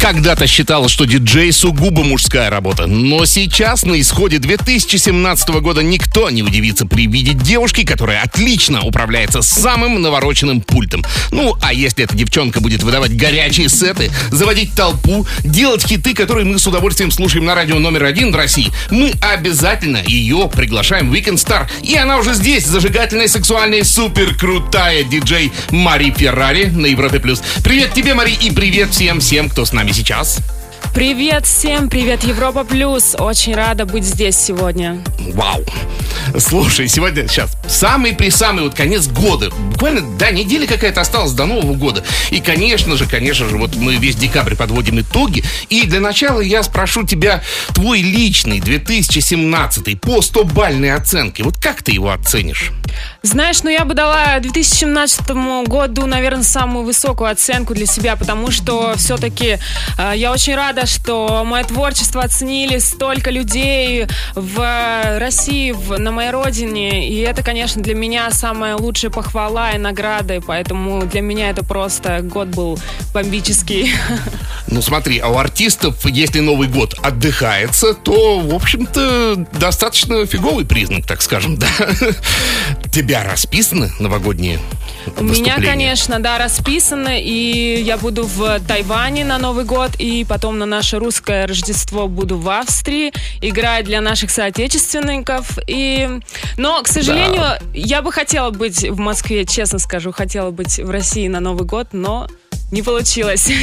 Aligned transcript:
Когда-то 0.00 0.46
считалось, 0.46 0.92
что 0.92 1.06
диджей 1.06 1.52
сугубо 1.52 2.04
мужская 2.04 2.50
работа, 2.50 2.86
но 2.86 3.24
сейчас 3.26 3.82
на 3.84 4.00
исходе 4.00 4.38
2017 4.38 5.48
года 5.60 5.82
никто 5.82 6.30
не 6.30 6.42
удивится 6.42 6.86
при 6.86 7.06
виде 7.06 7.32
девушки, 7.32 7.84
которая 7.84 8.22
отлично 8.22 8.82
управляется 8.82 9.42
самым 9.42 10.00
навороченным 10.00 10.60
пультом. 10.60 11.04
Ну, 11.32 11.56
а 11.60 11.74
если 11.74 12.04
эта 12.04 12.16
девчонка 12.16 12.60
будет 12.60 12.84
выдавать 12.84 13.16
горячие 13.16 13.68
сеты, 13.68 14.10
заводить 14.30 14.72
толпу, 14.74 15.26
делать 15.42 15.84
хиты, 15.84 16.14
которые 16.14 16.46
мы 16.46 16.58
с 16.58 16.66
удовольствием 16.66 17.10
слушаем 17.10 17.44
на 17.44 17.54
радио 17.56 17.78
номер 17.78 18.04
один 18.04 18.30
в 18.32 18.36
России, 18.36 18.70
мы 18.90 19.12
обязательно 19.20 20.00
ее 20.06 20.48
приглашаем 20.54 21.10
в 21.10 21.14
Weekend 21.14 21.36
Star. 21.36 21.66
И 21.82 21.96
она 21.96 22.18
уже 22.18 22.34
здесь, 22.34 22.66
зажигательная, 22.66 23.28
сексуальная, 23.28 23.82
супер 23.82 24.36
крутая 24.36 25.02
диджей 25.02 25.52
Мари 25.70 26.14
Феррари 26.16 26.66
на 26.66 26.86
Европе 26.86 27.18
плюс. 27.18 27.42
Привет 27.64 27.92
тебе, 27.92 28.14
Мари, 28.14 28.32
и 28.40 28.52
привет 28.52 28.92
всем-всем, 28.92 29.50
кто 29.50 29.64
с 29.64 29.72
нами 29.72 29.87
сейчас. 29.92 30.40
Привет 30.94 31.46
всем, 31.46 31.88
привет 31.88 32.24
Европа 32.24 32.64
Плюс. 32.64 33.14
Очень 33.18 33.54
рада 33.54 33.84
быть 33.84 34.04
здесь 34.04 34.36
сегодня. 34.36 35.02
Вау. 35.34 35.64
Слушай, 36.38 36.88
сегодня, 36.88 37.28
сейчас, 37.28 37.56
самый 37.66 38.14
при 38.14 38.30
самый 38.30 38.64
вот 38.64 38.74
конец 38.74 39.06
года. 39.06 39.50
Буквально, 39.50 40.02
да, 40.18 40.30
неделя 40.30 40.66
какая-то 40.66 41.00
осталась 41.00 41.32
до 41.32 41.46
Нового 41.46 41.74
года. 41.74 42.04
И, 42.30 42.40
конечно 42.40 42.96
же, 42.96 43.06
конечно 43.06 43.48
же, 43.48 43.56
вот 43.56 43.76
мы 43.76 43.96
весь 43.96 44.16
декабрь 44.16 44.54
подводим 44.54 45.00
итоги. 45.00 45.44
И 45.68 45.86
для 45.86 46.00
начала 46.00 46.40
я 46.40 46.62
спрошу 46.62 47.04
тебя 47.04 47.42
твой 47.74 48.02
личный 48.02 48.60
2017 48.60 50.00
по 50.00 50.18
100-бальной 50.18 50.94
оценке. 50.94 51.44
Вот 51.44 51.58
как 51.58 51.82
ты 51.82 51.92
его 51.92 52.10
оценишь? 52.10 52.72
Знаешь, 53.22 53.64
ну 53.64 53.70
я 53.70 53.84
бы 53.84 53.94
дала 53.94 54.38
2017 54.38 55.30
году, 55.66 56.06
наверное, 56.06 56.44
самую 56.44 56.84
высокую 56.84 57.30
оценку 57.30 57.74
для 57.74 57.84
себя, 57.84 58.14
потому 58.14 58.52
что 58.52 58.94
все-таки 58.96 59.58
э, 59.98 60.12
я 60.14 60.30
очень 60.30 60.54
рада, 60.54 60.86
что 60.86 61.42
мое 61.44 61.64
творчество 61.64 62.22
оценили 62.22 62.78
столько 62.78 63.30
людей 63.30 64.06
в 64.36 65.18
России, 65.18 65.72
в, 65.72 65.98
на 65.98 66.12
моей 66.12 66.30
родине, 66.30 67.08
и 67.08 67.18
это, 67.18 67.42
конечно, 67.42 67.82
для 67.82 67.96
меня 67.96 68.30
самая 68.30 68.76
лучшая 68.76 69.10
похвала 69.10 69.72
и 69.72 69.78
награда, 69.78 70.36
и 70.36 70.40
поэтому 70.40 71.04
для 71.04 71.20
меня 71.20 71.50
это 71.50 71.64
просто 71.64 72.20
год 72.22 72.48
был 72.48 72.78
бомбический. 73.12 73.94
Ну 74.70 74.82
смотри, 74.82 75.18
а 75.18 75.28
у 75.28 75.38
артистов, 75.38 76.04
если 76.04 76.40
Новый 76.40 76.68
год 76.68 76.94
отдыхается, 77.02 77.94
то, 77.94 78.38
в 78.38 78.54
общем-то, 78.54 79.46
достаточно 79.58 80.26
фиговый 80.26 80.66
признак, 80.66 81.06
так 81.06 81.22
скажем, 81.22 81.56
да? 81.56 81.68
Тебя 83.08 83.24
расписаны 83.24 83.90
новогодние 84.00 84.58
У 85.16 85.24
меня, 85.24 85.56
конечно, 85.56 86.20
да, 86.20 86.36
расписано, 86.36 87.18
и 87.18 87.80
я 87.82 87.96
буду 87.96 88.24
в 88.24 88.60
Тайване 88.68 89.24
на 89.24 89.38
Новый 89.38 89.64
год, 89.64 89.92
и 89.98 90.26
потом 90.28 90.58
на 90.58 90.66
наше 90.66 90.98
русское 90.98 91.46
Рождество 91.46 92.06
буду 92.06 92.36
в 92.36 92.46
Австрии 92.50 93.14
играть 93.40 93.86
для 93.86 94.02
наших 94.02 94.30
соотечественников. 94.30 95.58
И... 95.66 96.20
Но, 96.58 96.82
к 96.82 96.88
сожалению, 96.88 97.44
я 97.72 98.02
бы 98.02 98.12
хотела 98.12 98.50
быть 98.50 98.86
в 98.86 98.98
Москве, 98.98 99.46
честно 99.46 99.78
скажу, 99.78 100.12
хотела 100.12 100.50
быть 100.50 100.78
в 100.78 100.90
России 100.90 101.28
на 101.28 101.40
Новый 101.40 101.66
год, 101.66 101.88
но 101.92 102.28
не 102.70 102.82
получилось. 102.82 103.50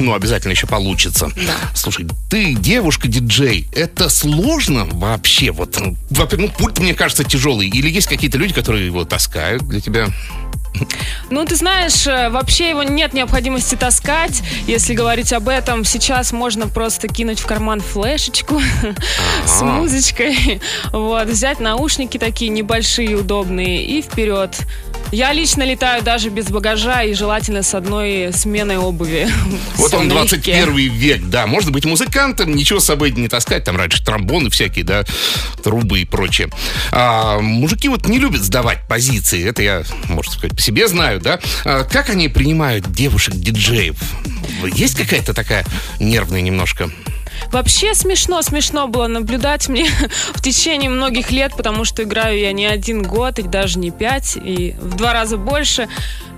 Ну, 0.00 0.14
обязательно 0.14 0.52
еще 0.52 0.66
получится. 0.66 1.30
Да. 1.36 1.54
Слушай, 1.74 2.06
ты 2.30 2.54
девушка-диджей. 2.54 3.68
Это 3.74 4.08
сложно 4.08 4.86
вообще? 4.90 5.50
Вот, 5.50 5.78
ну, 5.78 5.94
во-первых, 6.08 6.52
ну, 6.52 6.56
пульт, 6.56 6.78
мне 6.78 6.94
кажется, 6.94 7.22
тяжелый. 7.22 7.68
Или 7.68 7.90
есть 7.90 8.06
какие-то 8.06 8.38
люди, 8.38 8.54
которые 8.54 8.86
его 8.86 9.04
таскают 9.04 9.62
для 9.68 9.78
тебя? 9.82 10.06
Ну, 11.30 11.44
ты 11.44 11.56
знаешь, 11.56 12.06
э, 12.06 12.30
вообще 12.30 12.70
его 12.70 12.82
нет 12.82 13.12
необходимости 13.12 13.74
таскать. 13.74 14.42
Если 14.66 14.94
говорить 14.94 15.32
об 15.32 15.48
этом, 15.48 15.84
сейчас 15.84 16.32
можно 16.32 16.66
просто 16.68 17.08
кинуть 17.08 17.40
в 17.40 17.46
карман 17.46 17.80
флешечку 17.80 18.60
с 19.44 19.62
музычкой, 19.62 20.60
вот, 20.92 21.28
взять 21.28 21.60
наушники 21.60 22.18
такие 22.18 22.50
небольшие, 22.50 23.16
удобные 23.16 23.84
и 23.84 24.02
вперед. 24.02 24.56
Я 25.12 25.32
лично 25.32 25.64
летаю 25.64 26.02
даже 26.02 26.28
без 26.28 26.46
багажа 26.46 27.02
и 27.02 27.14
желательно 27.14 27.62
с 27.62 27.74
одной 27.74 28.32
сменой 28.32 28.78
обуви. 28.78 29.28
Вот 29.76 29.94
он, 29.94 30.08
налегке. 30.08 30.62
21 30.62 30.92
век, 30.92 31.22
да. 31.24 31.46
Можно 31.46 31.70
быть 31.70 31.84
музыкантом, 31.84 32.54
ничего 32.54 32.80
с 32.80 32.84
собой 32.84 33.10
не 33.10 33.28
таскать. 33.28 33.64
Там 33.64 33.76
раньше 33.76 34.04
тромбоны 34.04 34.50
всякие, 34.50 34.84
да, 34.84 35.04
трубы 35.62 36.00
и 36.00 36.04
прочее. 36.04 36.50
А, 36.92 37.40
мужики 37.40 37.88
вот 37.88 38.06
не 38.06 38.18
любят 38.18 38.42
сдавать 38.42 38.86
позиции. 38.88 39.44
Это 39.48 39.62
я, 39.62 39.82
можно 40.08 40.32
сказать, 40.32 40.54
по 40.54 40.62
себе 40.62 40.86
знаю, 40.86 41.20
да. 41.20 41.40
А, 41.64 41.84
как 41.84 42.10
они 42.10 42.28
принимают 42.28 42.92
девушек-диджеев? 42.92 43.96
Есть 44.74 44.96
какая-то 44.96 45.34
такая 45.34 45.64
нервная 45.98 46.42
немножко? 46.42 46.90
Вообще 47.52 47.94
смешно, 47.94 48.42
смешно 48.42 48.88
было 48.88 49.06
наблюдать 49.06 49.68
мне 49.68 49.86
в 50.34 50.42
течение 50.42 50.90
многих 50.90 51.30
лет, 51.30 51.52
потому 51.56 51.84
что 51.84 52.02
играю 52.02 52.38
я 52.38 52.52
не 52.52 52.66
один 52.66 53.02
год, 53.02 53.38
и 53.38 53.42
даже 53.42 53.78
не 53.78 53.90
пять, 53.90 54.36
и 54.36 54.74
в 54.78 54.96
два 54.96 55.12
раза 55.12 55.36
больше. 55.36 55.88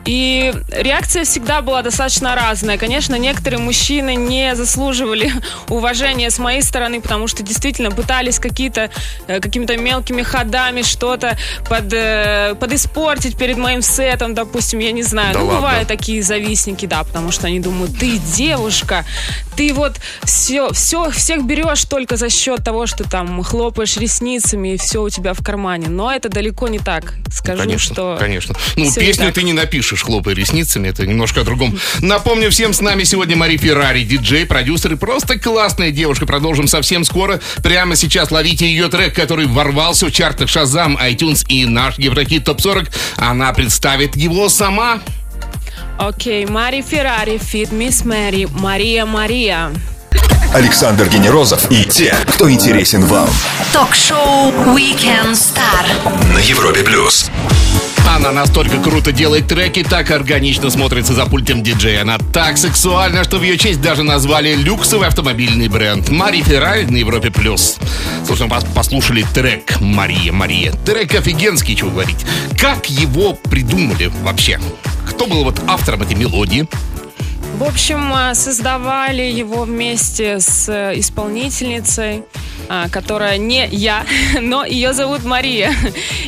И 0.04 0.52
реакция 0.70 1.24
всегда 1.24 1.62
была 1.62 1.82
достаточно 1.82 2.34
разная. 2.34 2.76
Конечно, 2.78 3.14
некоторые 3.16 3.60
мужчины 3.60 4.14
не 4.14 4.54
заслуживали 4.56 5.32
уважения 5.68 6.30
с 6.30 6.38
моей 6.38 6.62
стороны, 6.62 7.00
потому 7.00 7.28
что 7.28 7.42
действительно 7.42 7.90
пытались 7.90 8.38
какие-то 8.38 8.90
э, 9.28 9.40
какими-то 9.40 9.76
мелкими 9.76 10.22
ходами 10.22 10.82
что-то 10.82 11.36
под, 11.68 11.92
э, 11.92 12.54
подиспортить 12.58 13.36
перед 13.36 13.58
моим 13.58 13.82
сетом, 13.82 14.34
допустим, 14.34 14.80
я 14.80 14.92
не 14.92 15.02
знаю. 15.02 15.34
Да 15.34 15.40
ну, 15.40 15.46
ладно? 15.46 15.60
бывают 15.60 15.88
такие 15.88 16.22
завистники, 16.22 16.86
да, 16.86 17.04
потому 17.04 17.30
что 17.30 17.46
они 17.46 17.60
думают, 17.60 17.96
ты 17.98 18.18
девушка, 18.18 19.04
ты 19.56 19.72
вот 19.72 20.00
все, 20.24 20.72
все, 20.72 21.10
всех 21.10 21.44
берешь 21.44 21.84
только 21.84 22.16
за 22.16 22.30
счет 22.30 22.64
того, 22.64 22.86
что 22.86 23.04
там 23.04 23.42
хлопаешь 23.42 23.96
ресницами 23.96 24.74
и 24.74 24.76
все 24.76 25.02
у 25.02 25.10
тебя 25.10 25.34
в 25.34 25.42
кармане. 25.44 25.88
Но 25.88 26.12
это 26.12 26.28
далеко 26.28 26.68
не 26.68 26.78
так. 26.78 27.14
Скажу, 27.30 27.62
Конечно, 27.62 27.94
что... 27.94 28.16
конечно. 28.18 28.54
Ну, 28.76 28.92
песню 28.92 29.32
ты 29.32 29.42
не 29.42 29.52
напишешь, 29.52 29.91
хлопая 30.00 30.34
ресницами, 30.34 30.88
это 30.88 31.06
немножко 31.06 31.42
о 31.42 31.44
другом. 31.44 31.78
Напомню 32.00 32.50
всем, 32.50 32.72
с 32.72 32.80
нами 32.80 33.04
сегодня 33.04 33.36
Мари 33.36 33.56
Феррари, 33.58 34.04
диджей, 34.04 34.46
продюсер 34.46 34.94
и 34.94 34.96
просто 34.96 35.38
классная 35.38 35.90
девушка. 35.90 36.24
Продолжим 36.24 36.66
совсем 36.66 37.04
скоро. 37.04 37.40
Прямо 37.62 37.96
сейчас 37.96 38.30
ловите 38.30 38.66
ее 38.66 38.88
трек, 38.88 39.14
который 39.14 39.46
ворвался 39.46 40.06
в 40.06 40.12
чартах 40.12 40.48
Шазам, 40.48 40.96
iTunes 40.96 41.44
и 41.48 41.64
наш 41.66 41.98
Еврохит 41.98 42.44
Топ 42.44 42.60
40. 42.60 42.88
Она 43.16 43.52
представит 43.52 44.16
его 44.16 44.48
сама. 44.48 45.00
Окей, 45.98 46.46
Мари 46.46 46.82
Феррари, 46.82 47.38
Фит 47.38 47.72
Мисс 47.72 48.04
Мэри, 48.04 48.46
Мария 48.50 49.04
Мария. 49.04 49.70
Александр 50.52 51.08
Генерозов 51.08 51.70
и 51.70 51.84
те, 51.84 52.14
кто 52.28 52.50
интересен 52.50 53.06
вам. 53.06 53.28
Ток-шоу 53.72 54.50
Weekend 54.76 55.32
Star. 55.32 56.34
На 56.34 56.38
Европе 56.38 56.82
плюс. 56.82 57.30
Она 58.08 58.30
настолько 58.32 58.78
круто 58.78 59.10
делает 59.12 59.46
треки, 59.48 59.82
так 59.82 60.10
органично 60.10 60.70
смотрится 60.70 61.14
за 61.14 61.24
пультом 61.26 61.62
диджея. 61.62 62.02
Она 62.02 62.18
так 62.18 62.58
сексуальна, 62.58 63.24
что 63.24 63.38
в 63.38 63.42
ее 63.42 63.56
честь 63.56 63.80
даже 63.80 64.02
назвали 64.02 64.54
люксовый 64.54 65.08
автомобильный 65.08 65.68
бренд. 65.68 66.08
Мари 66.10 66.42
Феррари 66.42 66.84
на 66.84 66.96
Европе+. 66.96 67.30
плюс. 67.30 67.76
Слушай, 68.26 68.46
мы 68.48 68.56
пос- 68.56 68.74
послушали 68.74 69.24
трек 69.34 69.80
«Мария, 69.80 70.32
Мария». 70.32 70.72
Трек 70.84 71.14
офигенский, 71.14 71.74
чего 71.74 71.90
говорить. 71.90 72.24
Как 72.58 72.88
его 72.90 73.32
придумали 73.34 74.10
вообще? 74.22 74.60
Кто 75.08 75.26
был 75.26 75.44
вот 75.44 75.60
автором 75.66 76.02
этой 76.02 76.14
мелодии? 76.16 76.68
В 77.58 77.64
общем, 77.64 78.12
а, 78.12 78.34
создавали 78.34 79.22
его 79.22 79.62
вместе 79.64 80.40
с 80.40 80.68
э, 80.68 80.98
исполнительницей, 80.98 82.24
а, 82.68 82.88
которая 82.88 83.36
не 83.38 83.68
я, 83.70 84.04
но 84.40 84.64
ее 84.64 84.92
зовут 84.94 85.24
Мария. 85.24 85.70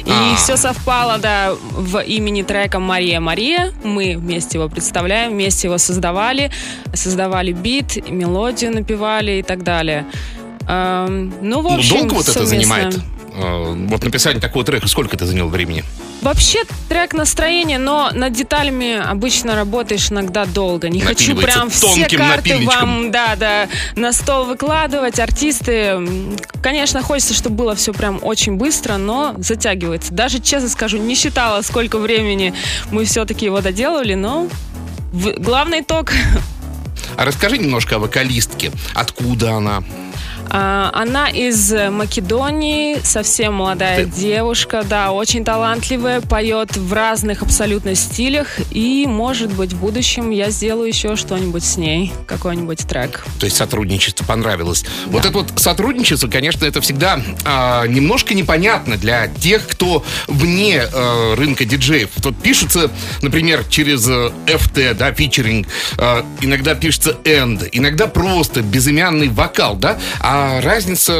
И 0.04 0.10
А. 0.10 0.36
все 0.36 0.56
совпало, 0.56 1.18
да, 1.18 1.54
в 1.60 1.98
имени 2.02 2.42
трека 2.42 2.78
Мария 2.78 3.20
Мария. 3.20 3.72
Мы 3.82 4.16
вместе 4.16 4.58
его 4.58 4.68
представляем, 4.68 5.32
вместе 5.32 5.66
его 5.68 5.78
создавали, 5.78 6.50
создавали 6.92 7.52
бит, 7.52 8.08
мелодию 8.08 8.72
напевали 8.72 9.32
и 9.38 9.42
так 9.42 9.64
далее. 9.64 10.06
Эм, 10.68 11.32
Ну, 11.42 11.60
в 11.62 11.64
Ну, 11.64 11.74
общем, 11.76 11.98
долго 12.00 12.14
вот 12.14 12.28
это 12.28 12.32
совместно. 12.32 12.58
занимает? 12.58 12.98
Э, 13.34 13.74
Вот 13.88 14.04
написание 14.04 14.40
такого 14.40 14.64
трека, 14.64 14.86
сколько 14.88 15.16
это 15.16 15.26
заняло 15.26 15.48
времени? 15.48 15.84
Вообще 16.24 16.60
трек 16.88 17.12
настроение, 17.12 17.76
но 17.76 18.10
над 18.14 18.32
деталями 18.32 18.94
обычно 18.94 19.54
работаешь 19.54 20.10
иногда 20.10 20.46
долго. 20.46 20.88
Не 20.88 21.00
хочу 21.00 21.36
прям 21.36 21.68
все 21.68 22.08
карты 22.08 22.18
напильничком. 22.18 22.66
вам, 22.66 23.10
да, 23.10 23.36
да, 23.36 23.68
на 23.94 24.10
стол 24.14 24.46
выкладывать. 24.46 25.20
Артисты, 25.20 25.98
конечно, 26.62 27.02
хочется, 27.02 27.34
чтобы 27.34 27.56
было 27.56 27.74
все 27.74 27.92
прям 27.92 28.20
очень 28.22 28.56
быстро, 28.56 28.96
но 28.96 29.34
затягивается. 29.36 30.14
Даже, 30.14 30.40
честно 30.40 30.70
скажу, 30.70 30.96
не 30.96 31.14
считала, 31.14 31.60
сколько 31.60 31.98
времени 31.98 32.54
мы 32.90 33.04
все-таки 33.04 33.44
его 33.44 33.60
доделали, 33.60 34.14
но 34.14 34.48
главный 35.12 35.80
итог 35.80 36.10
А 37.16 37.24
расскажи 37.24 37.58
немножко 37.58 37.96
о 37.96 37.98
вокалистке. 37.98 38.72
Откуда 38.94 39.56
она? 39.56 39.84
А, 40.50 40.90
Она 40.94 41.28
из 41.28 41.72
Македонии, 41.72 42.98
совсем 43.02 43.54
молодая 43.54 44.04
Ты- 44.04 44.10
девушка, 44.10 44.84
да, 44.88 45.12
очень 45.12 45.44
талантливая, 45.44 46.20
поет 46.20 46.76
в 46.76 46.92
разных 46.92 47.42
абсолютно 47.42 47.94
стилях, 47.94 48.48
и, 48.70 49.06
может 49.06 49.52
быть, 49.52 49.72
в 49.72 49.80
будущем 49.80 50.30
я 50.30 50.50
сделаю 50.50 50.88
еще 50.88 51.16
что-нибудь 51.16 51.64
с 51.64 51.76
ней, 51.76 52.12
какой-нибудь 52.26 52.86
трек. 52.86 53.24
То 53.40 53.46
есть 53.46 53.56
сотрудничество 53.56 54.24
понравилось. 54.24 54.84
Вот 55.06 55.24
это 55.24 55.38
вот 55.38 55.52
сотрудничество, 55.56 56.28
конечно, 56.28 56.64
это 56.64 56.80
всегда 56.80 57.20
а, 57.44 57.86
немножко 57.86 58.34
непонятно 58.34 58.96
для 58.96 59.28
тех, 59.28 59.66
кто 59.66 60.04
вне 60.28 60.82
э, 60.90 61.34
рынка 61.34 61.64
диджеев. 61.64 62.10
Вот 62.16 62.36
пишется, 62.40 62.90
например, 63.22 63.64
через 63.68 64.06
э, 64.08 64.30
FT, 64.46 64.94
да, 64.94 65.12
featuring, 65.12 65.66
э, 65.98 66.22
иногда 66.40 66.74
пишется 66.74 67.16
and, 67.24 67.68
иногда 67.72 68.06
просто 68.06 68.62
безымянный 68.62 69.28
вокал, 69.28 69.76
да? 69.76 69.98
А 70.20 70.33
разница 70.62 71.12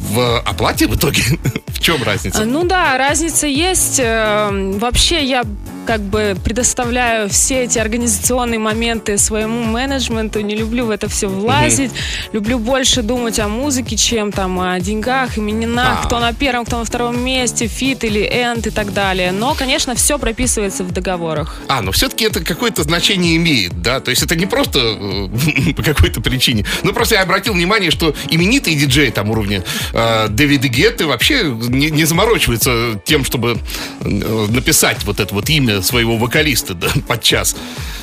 в 0.00 0.40
оплате 0.40 0.86
в 0.86 0.96
итоге? 0.96 1.22
В 1.68 1.82
чем 1.82 2.02
А, 2.02 2.04
разница? 2.04 2.44
Ну 2.44 2.64
да, 2.64 2.98
разница 2.98 3.46
есть. 3.46 3.98
Э, 4.00 4.50
Вообще 4.78 5.24
я 5.24 5.44
как 5.86 6.02
бы 6.02 6.36
предоставляю 6.44 7.28
все 7.30 7.64
эти 7.64 7.78
организационные 7.78 8.58
моменты 8.60 9.16
своему 9.18 9.64
менеджменту, 9.64 10.40
не 10.40 10.54
люблю 10.54 10.84
в 10.86 10.90
это 10.90 11.08
все 11.08 11.26
влазить, 11.26 11.90
люблю 12.32 12.58
больше 12.58 13.02
думать 13.02 13.38
о 13.40 13.48
музыке, 13.48 13.96
чем 13.96 14.30
там 14.30 14.60
о 14.60 14.78
деньгах, 14.78 15.38
именах, 15.38 16.00
А. 16.02 16.06
кто 16.06 16.20
на 16.20 16.32
первом, 16.34 16.64
кто 16.66 16.78
на 16.78 16.84
втором 16.84 17.18
месте, 17.24 17.66
feat 17.66 18.04
или 18.04 18.20
and 18.20 18.66
и 18.66 18.70
так 18.70 18.92
далее. 18.92 19.32
Но, 19.32 19.54
конечно, 19.54 19.94
все 19.94 20.18
прописывается 20.18 20.84
в 20.84 20.92
договорах. 20.92 21.56
А, 21.66 21.80
но 21.80 21.90
все-таки 21.92 22.24
это 22.26 22.44
какое-то 22.44 22.82
значение 22.82 23.36
имеет, 23.36 23.80
да? 23.82 24.00
То 24.00 24.10
есть 24.10 24.22
это 24.22 24.36
не 24.36 24.46
просто 24.46 24.78
э, 24.80 25.72
по 25.76 25.82
какой-то 25.82 26.20
причине. 26.20 26.66
Ну, 26.82 26.92
просто 26.92 27.14
я 27.16 27.22
обратил 27.22 27.54
внимание, 27.54 27.90
что 27.90 28.14
именитые 28.50 28.76
диджеи 28.76 29.10
там 29.10 29.30
уровня 29.30 29.62
э, 29.92 30.26
Дэвида 30.28 30.68
Гетты 30.68 31.06
вообще 31.06 31.44
не, 31.44 31.90
не 31.90 32.04
заморачиваются 32.04 33.00
тем, 33.04 33.24
чтобы 33.24 33.58
э, 34.00 34.46
написать 34.48 35.04
вот 35.04 35.20
это 35.20 35.32
вот 35.34 35.48
имя 35.48 35.82
своего 35.82 36.16
вокалиста 36.16 36.74
да, 36.74 36.88
подчас. 37.08 37.56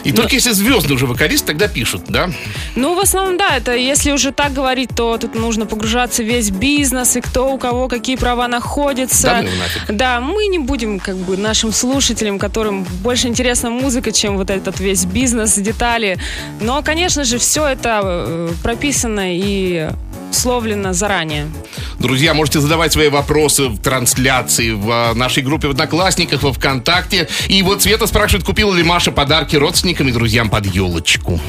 И 0.03 0.13
только 0.13 0.35
если 0.35 0.51
звездный 0.51 0.95
уже 0.95 1.05
вокалист, 1.05 1.45
тогда 1.45 1.67
пишут, 1.67 2.03
да? 2.07 2.29
Ну, 2.75 2.95
в 2.95 2.99
основном, 2.99 3.37
да, 3.37 3.57
это 3.57 3.75
если 3.75 4.11
уже 4.11 4.31
так 4.31 4.53
говорить, 4.53 4.91
то 4.95 5.17
тут 5.17 5.35
нужно 5.35 5.65
погружаться 5.65 6.23
в 6.23 6.25
весь 6.25 6.49
бизнес 6.49 7.17
и 7.17 7.21
кто 7.21 7.51
у 7.51 7.57
кого 7.57 7.89
какие 7.89 8.15
права 8.15 8.47
находятся. 8.47 9.27
Да 9.27 9.41
ну 9.41 9.49
нафиг. 9.57 9.97
Да, 9.97 10.21
мы 10.21 10.47
не 10.47 10.59
будем 10.59 10.99
как 10.99 11.17
бы 11.17 11.35
нашим 11.35 11.73
слушателям, 11.73 12.39
которым 12.39 12.83
больше 13.03 13.27
интересна 13.27 13.69
музыка, 13.69 14.13
чем 14.13 14.37
вот 14.37 14.49
этот 14.49 14.79
весь 14.79 15.05
бизнес, 15.05 15.55
детали. 15.55 16.17
Но, 16.61 16.81
конечно 16.83 17.25
же, 17.25 17.37
все 17.37 17.67
это 17.67 18.01
э, 18.03 18.49
прописано 18.63 19.35
и 19.35 19.89
условлено 20.31 20.93
заранее. 20.93 21.47
Друзья, 21.99 22.33
можете 22.33 22.59
задавать 22.59 22.93
свои 22.93 23.09
вопросы 23.09 23.67
в 23.69 23.79
трансляции 23.79 24.71
в 24.71 24.89
а, 24.89 25.13
нашей 25.13 25.43
группе 25.43 25.67
в 25.67 25.71
Одноклассниках, 25.71 26.43
во 26.43 26.53
Вконтакте. 26.53 27.27
И 27.47 27.61
вот 27.63 27.81
Света 27.81 28.07
спрашивает, 28.07 28.45
купила 28.45 28.73
ли 28.73 28.83
Маша 28.83 29.11
подарки 29.11 29.55
родственникам 29.55 30.09
и 30.09 30.11
друзьям 30.11 30.49
под 30.49 30.65
елочку. 30.67 31.39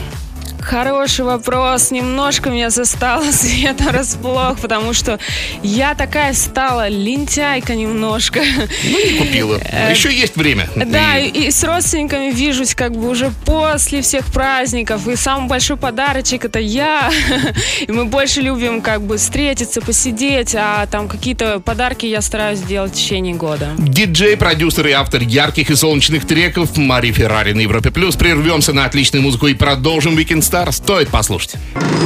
Хороший 0.68 1.24
вопрос. 1.24 1.90
Немножко 1.90 2.50
меня 2.50 2.68
застала 2.68 3.24
Света 3.32 3.84
врасплох, 3.84 4.58
потому 4.58 4.92
что 4.92 5.18
я 5.62 5.94
такая 5.94 6.34
стала 6.34 6.88
лентяйка 6.88 7.74
немножко. 7.74 8.42
Ну, 8.84 9.04
не 9.06 9.18
купила. 9.18 9.58
Э, 9.64 9.92
Еще 9.92 10.12
есть 10.12 10.36
время. 10.36 10.68
Да, 10.76 11.16
и 11.16 11.50
с 11.50 11.64
родственниками 11.64 12.30
вижусь 12.32 12.74
как 12.74 12.92
бы 12.92 13.08
уже 13.08 13.32
после 13.46 14.02
всех 14.02 14.26
праздников. 14.26 15.08
И 15.08 15.16
самый 15.16 15.48
большой 15.48 15.78
подарочек 15.78 16.44
это 16.44 16.58
я. 16.58 17.10
И 17.80 17.90
мы 17.90 18.04
больше 18.04 18.42
любим 18.42 18.82
как 18.82 19.00
бы 19.00 19.16
встретиться, 19.16 19.80
посидеть, 19.80 20.54
а 20.54 20.84
там 20.86 21.08
какие-то 21.08 21.60
подарки 21.60 22.04
я 22.04 22.20
стараюсь 22.20 22.60
делать 22.60 22.92
в 22.92 22.94
течение 22.94 23.34
года. 23.34 23.70
Диджей, 23.78 24.36
продюсер 24.36 24.86
и 24.88 24.92
автор 24.92 25.22
ярких 25.22 25.70
и 25.70 25.74
солнечных 25.74 26.26
треков 26.26 26.76
Мари 26.76 27.10
Феррари 27.10 27.54
на 27.54 27.62
Европе 27.62 27.90
Плюс. 27.90 28.16
Прервемся 28.16 28.74
на 28.74 28.84
отличную 28.84 29.22
музыку 29.22 29.46
и 29.46 29.54
продолжим 29.54 30.14
Weekend 30.14 30.40
Star. 30.40 30.57
Стоит 30.70 31.08
послушать. 31.08 31.56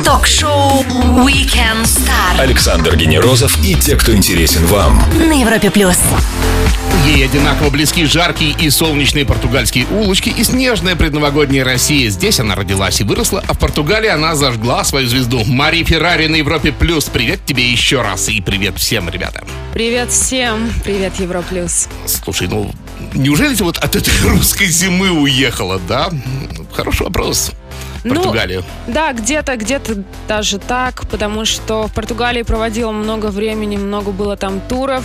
Ток-шоу 0.05 0.83
Weekend 1.25 1.85
Star 1.85 2.39
Александр 2.41 2.97
Генерозов 2.97 3.57
и 3.65 3.75
те, 3.75 3.97
кто 3.97 4.15
интересен 4.15 4.65
вам. 4.67 5.03
на 5.19 5.33
Европе 5.41 5.71
плюс. 5.71 5.97
Ей 7.07 7.25
одинаково 7.25 7.71
близки 7.71 8.05
жаркие 8.05 8.53
и 8.53 8.71
солнечные 8.71 9.25
португальские 9.25 9.87
улочки 9.87 10.29
и 10.29 10.45
снежная 10.45 10.95
предновогодняя 10.95 11.65
Россия. 11.65 12.09
Здесь 12.11 12.39
она 12.39 12.55
родилась 12.55 13.01
и 13.01 13.05
выросла, 13.05 13.43
а 13.49 13.55
в 13.55 13.59
Португалии 13.59 14.09
она 14.09 14.37
зажгла 14.37 14.85
свою 14.85 15.09
звезду. 15.09 15.45
Мари 15.45 15.83
Феррари 15.83 16.27
на 16.29 16.37
Европе 16.37 16.71
Плюс. 16.73 17.07
Привет 17.07 17.41
тебе 17.45 17.69
еще 17.71 18.03
раз 18.03 18.29
и 18.29 18.41
привет 18.41 18.79
всем, 18.79 19.09
ребята. 19.09 19.45
Привет 19.73 20.11
всем, 20.11 20.71
привет 20.85 21.19
Европлюс. 21.19 21.89
Слушай, 22.07 22.47
ну, 22.47 22.71
неужели 23.15 23.55
ты 23.55 23.65
вот 23.65 23.79
от 23.79 23.97
этой 23.97 24.13
русской 24.29 24.67
зимы 24.67 25.11
уехала, 25.11 25.81
да? 25.89 26.11
Хороший 26.73 27.05
вопрос. 27.05 27.53
Ну, 28.05 28.15
Португалию. 28.17 28.65
Да, 28.87 29.13
где-то, 29.13 29.57
где-то 29.57 30.03
даже 30.27 30.59
так, 30.59 31.07
потому 31.09 31.45
что 31.45 31.87
в 31.87 31.93
Португалии 31.93 32.43
проводила 32.43 32.91
много 32.91 33.27
времени, 33.27 33.77
много 33.77 34.11
было 34.11 34.37
там 34.37 34.61
туров. 34.61 35.05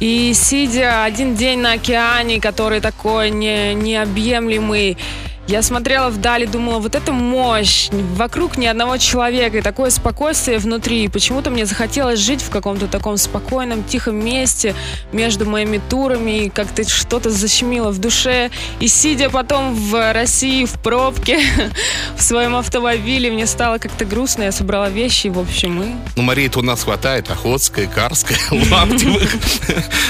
И 0.00 0.32
сидя 0.34 1.04
один 1.04 1.36
день 1.36 1.60
на 1.60 1.72
океане, 1.72 2.40
который 2.40 2.80
такой 2.80 3.30
не, 3.30 3.74
необъемлемый, 3.74 4.98
я 5.48 5.62
смотрела 5.62 6.10
вдали, 6.10 6.46
думала, 6.46 6.78
вот 6.78 6.94
это 6.94 7.12
мощь, 7.12 7.88
вокруг 7.92 8.56
ни 8.58 8.66
одного 8.66 8.96
человека, 8.98 9.58
и 9.58 9.62
такое 9.62 9.90
спокойствие 9.90 10.58
внутри. 10.58 11.04
И 11.04 11.08
почему-то 11.08 11.50
мне 11.50 11.66
захотелось 11.66 12.18
жить 12.18 12.42
в 12.42 12.50
каком-то 12.50 12.86
таком 12.86 13.16
спокойном, 13.16 13.84
тихом 13.84 14.16
месте 14.24 14.74
между 15.12 15.46
моими 15.46 15.80
турами, 15.88 16.44
и 16.46 16.48
как-то 16.50 16.88
что-то 16.88 17.30
защемило 17.30 17.90
в 17.90 17.98
душе. 17.98 18.50
И 18.80 18.88
сидя 18.88 19.30
потом 19.30 19.74
в 19.74 20.12
России 20.12 20.64
в 20.64 20.72
пробке 20.80 21.40
в 22.16 22.22
своем 22.22 22.56
автомобиле, 22.56 23.30
мне 23.30 23.46
стало 23.46 23.78
как-то 23.78 24.04
грустно, 24.04 24.44
я 24.44 24.52
собрала 24.52 24.88
вещи, 24.88 25.28
и, 25.28 25.30
в 25.30 25.38
общем, 25.38 25.76
мы... 25.76 25.94
Ну, 26.16 26.22
Марии-то 26.22 26.58
у 26.60 26.62
нас 26.62 26.82
хватает. 26.84 27.30
Охотская, 27.30 27.86
Карская, 27.86 28.38
Лаптевых. 28.50 29.36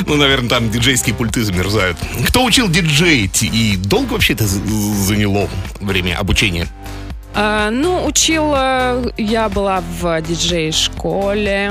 Ну, 0.07 0.17
наверное, 0.17 0.49
там 0.49 0.71
диджейские 0.71 1.15
пульты 1.15 1.43
замерзают. 1.43 1.97
Кто 2.29 2.45
учил 2.45 2.69
диджеить? 2.69 3.43
И 3.43 3.77
долго 3.77 4.15
вообще 4.15 4.33
это 4.35 4.47
з- 4.47 4.61
заняло 5.27 5.49
время 5.81 6.19
обучения? 6.19 6.67
А, 7.39 7.71
ну, 7.71 8.07
учила, 8.07 9.13
я 9.19 9.51
была 9.51 9.83
в 10.01 10.23
диджей-школе. 10.23 11.71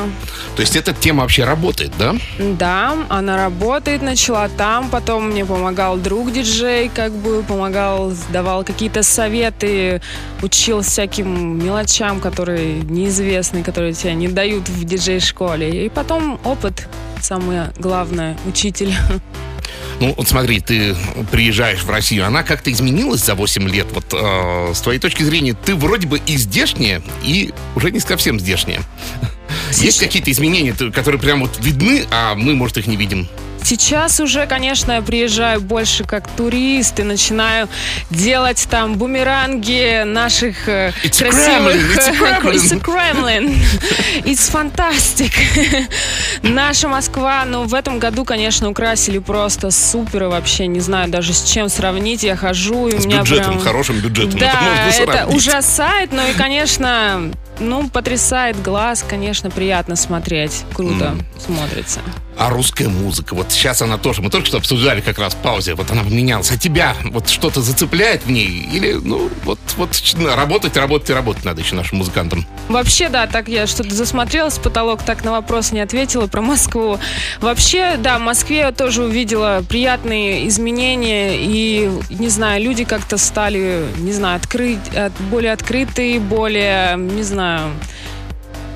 То 0.55 0.61
есть 0.61 0.75
эта 0.75 0.93
тема 0.93 1.23
вообще 1.23 1.43
работает, 1.43 1.91
да? 1.97 2.13
Да, 2.37 2.95
она 3.09 3.35
работает, 3.35 4.03
начала 4.03 4.47
там, 4.47 4.89
потом 4.89 5.31
мне 5.31 5.43
помогал 5.43 5.97
друг 5.97 6.31
диджей, 6.31 6.91
как 6.93 7.11
бы 7.13 7.41
помогал, 7.41 8.13
давал 8.31 8.63
какие-то 8.63 9.01
советы, 9.01 10.01
учил 10.43 10.81
всяким 10.81 11.57
мелочам, 11.57 12.19
которые 12.19 12.81
неизвестны, 12.81 13.63
которые 13.63 13.93
тебе 13.93 14.13
не 14.13 14.27
дают 14.27 14.69
в 14.69 14.83
диджей-школе. 14.83 15.87
И 15.87 15.89
потом 15.89 16.39
опыт, 16.43 16.87
самое 17.19 17.73
главное, 17.79 18.37
учитель. 18.45 18.93
Ну, 19.99 20.13
вот 20.15 20.27
смотри, 20.27 20.59
ты 20.59 20.95
приезжаешь 21.31 21.83
в 21.83 21.89
Россию, 21.89 22.25
она 22.25 22.43
как-то 22.43 22.71
изменилась 22.71 23.23
за 23.23 23.35
8 23.35 23.67
лет. 23.69 23.87
Вот 23.91 24.05
э, 24.13 24.73
с 24.73 24.81
твоей 24.81 24.99
точки 24.99 25.23
зрения, 25.23 25.53
ты 25.53 25.75
вроде 25.75 26.07
бы 26.07 26.21
и 26.25 26.37
здешняя, 26.37 27.01
и 27.23 27.53
уже 27.75 27.91
не 27.91 27.99
совсем 27.99 28.39
здешняя. 28.39 28.81
Есть 29.71 29.99
какие-то 29.99 30.31
изменения, 30.31 30.73
которые 30.91 31.19
прям 31.19 31.41
вот 31.41 31.57
видны, 31.59 32.05
а 32.11 32.35
мы, 32.35 32.55
может, 32.55 32.77
их 32.77 32.87
не 32.87 32.97
видим? 32.97 33.27
Сейчас 33.65 34.19
уже, 34.19 34.45
конечно, 34.45 34.91
я 34.91 35.01
приезжаю 35.01 35.59
больше 35.59 36.03
как 36.03 36.27
турист 36.27 36.99
и 36.99 37.03
начинаю 37.03 37.67
делать 38.11 38.67
там 38.69 38.95
бумеранги 38.95 40.03
наших 40.03 40.69
э, 40.69 40.93
It's 41.03 41.17
красивых... 41.17 41.75
Kremlin, 41.75 41.95
it's 41.95 42.19
Kremlin. 42.19 42.53
It's 42.53 42.81
Kremlin. 42.81 43.55
It's 44.23 44.51
fantastic. 44.51 45.33
Наша 46.43 46.87
Москва, 46.87 47.43
ну, 47.45 47.63
в 47.63 47.73
этом 47.73 47.97
году, 47.97 48.23
конечно, 48.23 48.69
украсили 48.69 49.17
просто 49.17 49.71
супер 49.71 50.25
и 50.25 50.27
вообще 50.27 50.67
не 50.67 50.79
знаю 50.79 51.09
даже 51.09 51.33
с 51.33 51.43
чем 51.43 51.67
сравнить. 51.67 52.21
Я 52.21 52.35
хожу, 52.35 52.87
и 52.87 52.93
у 52.93 53.01
С 53.01 53.05
меня 53.07 53.21
бюджетом, 53.21 53.53
прям... 53.53 53.63
хорошим 53.63 53.99
бюджетом. 53.99 54.39
Да, 54.39 54.89
это 54.95 55.11
это 55.11 55.27
ужасает, 55.35 56.11
но 56.13 56.23
и, 56.27 56.33
конечно, 56.33 57.31
ну, 57.59 57.89
потрясает 57.89 58.61
глаз, 58.61 59.03
конечно, 59.07 59.49
приятно 59.49 59.95
смотреть. 59.95 60.63
Круто 60.73 61.15
смотрится. 61.43 62.01
А 62.37 62.49
русская 62.49 62.89
музыка, 62.89 63.33
вот 63.33 63.51
сейчас 63.51 63.81
она 63.81 63.97
тоже, 63.97 64.21
мы 64.21 64.29
только 64.29 64.47
что 64.47 64.57
обсуждали 64.57 64.99
как 65.01 65.19
раз 65.19 65.33
в 65.33 65.37
паузе, 65.37 65.73
вот 65.73 65.89
она 65.91 66.03
поменялась. 66.03 66.51
А 66.51 66.57
тебя 66.57 66.93
вот 67.05 67.29
что-то 67.29 67.61
зацепляет 67.61 68.25
в 68.25 68.31
ней? 68.31 68.67
Или, 68.73 68.93
ну, 68.93 69.29
вот, 69.45 69.59
вот 69.77 69.89
работать, 70.35 70.75
работать 70.75 71.09
и 71.09 71.13
работать 71.13 71.45
надо 71.45 71.61
еще 71.61 71.75
нашим 71.75 71.99
музыкантам? 71.99 72.45
Вообще, 72.67 73.07
да, 73.09 73.25
так 73.27 73.47
я 73.47 73.67
что-то 73.67 73.93
засмотрелась 73.95 74.57
потолок, 74.57 75.01
так 75.03 75.23
на 75.23 75.31
вопрос 75.31 75.71
не 75.71 75.79
ответила 75.79 76.27
про 76.27 76.41
Москву. 76.41 76.99
Вообще, 77.39 77.95
да, 77.97 78.17
в 78.17 78.21
Москве 78.21 78.57
я 78.57 78.71
тоже 78.71 79.03
увидела 79.03 79.63
приятные 79.67 80.47
изменения, 80.49 81.35
и, 81.37 81.89
не 82.09 82.27
знаю, 82.29 82.61
люди 82.61 82.83
как-то 82.83 83.17
стали, 83.17 83.85
не 83.97 84.11
знаю, 84.11 84.37
открыть, 84.37 84.79
от- 84.95 85.13
более 85.29 85.53
открытые, 85.53 86.19
более, 86.19 86.97
не 86.97 87.23
знаю, 87.23 87.71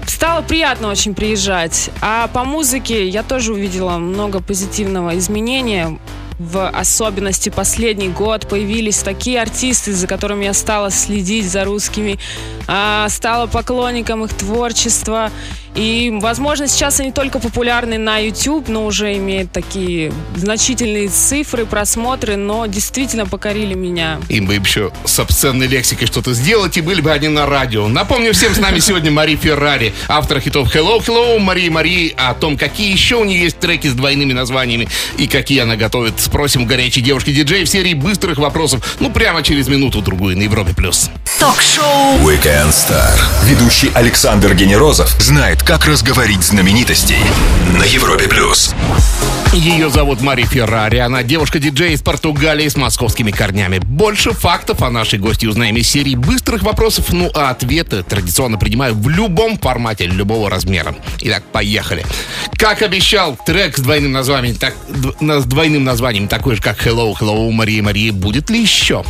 стало 0.09 0.41
приятно 0.41 0.89
очень 0.89 1.13
приезжать. 1.13 1.89
А 2.01 2.27
по 2.27 2.43
музыке 2.43 3.07
я 3.07 3.23
тоже 3.23 3.53
увидела 3.53 3.97
много 3.97 4.41
позитивного 4.41 5.17
изменения. 5.17 5.99
В 6.39 6.69
особенности 6.69 7.49
последний 7.49 8.07
год 8.07 8.47
появились 8.47 8.99
такие 8.99 9.41
артисты, 9.41 9.91
за 9.91 10.07
которыми 10.07 10.45
я 10.45 10.53
стала 10.53 10.89
следить 10.89 11.49
за 11.51 11.65
русскими, 11.65 12.17
а, 12.65 13.09
стала 13.09 13.45
поклонником 13.47 14.23
их 14.23 14.33
творчества. 14.33 15.31
И, 15.75 16.11
возможно, 16.21 16.67
сейчас 16.67 16.99
они 16.99 17.11
только 17.11 17.39
популярны 17.39 17.97
на 17.97 18.17
YouTube, 18.17 18.67
но 18.67 18.85
уже 18.85 19.15
имеют 19.17 19.51
такие 19.51 20.11
значительные 20.35 21.09
цифры, 21.09 21.65
просмотры, 21.65 22.35
но 22.35 22.65
действительно 22.65 23.25
покорили 23.25 23.73
меня. 23.73 24.19
Им 24.29 24.47
бы 24.47 24.55
еще 24.55 24.91
с 25.05 25.19
обсценной 25.19 25.67
лексикой 25.67 26.07
что-то 26.07 26.33
сделать, 26.33 26.77
и 26.77 26.81
были 26.81 27.01
бы 27.01 27.11
они 27.11 27.27
на 27.27 27.45
радио. 27.45 27.87
Напомню 27.87 28.33
всем, 28.33 28.53
с 28.53 28.59
нами 28.59 28.79
сегодня 28.79 29.11
Мари 29.11 29.35
Феррари, 29.35 29.93
автор 30.07 30.39
хитов 30.39 30.73
Hello, 30.73 30.99
Hello, 30.99 31.37
Мари 31.39 31.69
Мари, 31.69 32.13
о 32.17 32.33
том, 32.33 32.57
какие 32.57 32.91
еще 32.91 33.15
у 33.15 33.23
нее 33.23 33.43
есть 33.43 33.59
треки 33.59 33.87
с 33.87 33.93
двойными 33.93 34.33
названиями 34.33 34.87
и 35.17 35.27
какие 35.27 35.59
она 35.59 35.75
готовит. 35.75 36.19
Спросим 36.19 36.63
у 36.63 36.65
горячей 36.65 37.01
девушки-диджей 37.01 37.63
в 37.63 37.69
серии 37.69 37.93
быстрых 37.93 38.37
вопросов, 38.37 38.97
ну, 38.99 39.09
прямо 39.11 39.43
через 39.43 39.67
минуту-другую 39.67 40.37
на 40.37 40.43
Европе+. 40.43 40.73
плюс. 40.73 41.09
Ток-шоу 41.39 42.17
Weekend 42.17 42.71
Star. 42.71 43.17
Ведущий 43.45 43.89
Александр 43.95 44.53
Генерозов 44.53 45.09
знает, 45.21 45.63
как 45.63 45.85
разговорить 45.85 46.43
знаменитостей 46.43 47.15
на 47.77 47.83
Европе 47.83 48.27
плюс. 48.27 48.75
Ее 49.53 49.89
зовут 49.89 50.19
Мари 50.19 50.43
Феррари. 50.43 50.97
Она 50.97 51.23
девушка-диджей 51.23 51.93
из 51.93 52.01
Португалии 52.01 52.67
с 52.67 52.75
московскими 52.75 53.31
корнями. 53.31 53.79
Больше 53.79 54.33
фактов 54.33 54.81
о 54.81 54.89
нашей 54.89 55.17
гости 55.17 55.45
узнаем 55.45 55.77
из 55.77 55.89
серии 55.89 56.15
быстрых 56.15 56.61
вопросов. 56.63 57.05
Ну, 57.13 57.31
а 57.33 57.51
ответы 57.51 58.03
традиционно 58.03 58.57
принимаю 58.57 58.93
в 58.93 59.07
любом 59.07 59.57
формате, 59.57 60.07
любого 60.07 60.49
размера. 60.49 60.93
Итак, 61.21 61.43
поехали. 61.53 62.05
Как 62.57 62.81
обещал, 62.81 63.39
трек 63.45 63.77
с 63.77 63.79
двойным 63.81 64.11
названием, 64.11 64.57
так, 64.57 64.75
с 64.89 65.45
двойным 65.45 65.85
названием, 65.85 66.27
такой 66.27 66.57
же, 66.57 66.61
как 66.61 66.85
Hello, 66.85 67.13
Hello, 67.17 67.49
Мария, 67.49 67.81
Мария, 67.81 68.11
будет 68.11 68.49
ли 68.49 68.61
еще? 68.61 69.05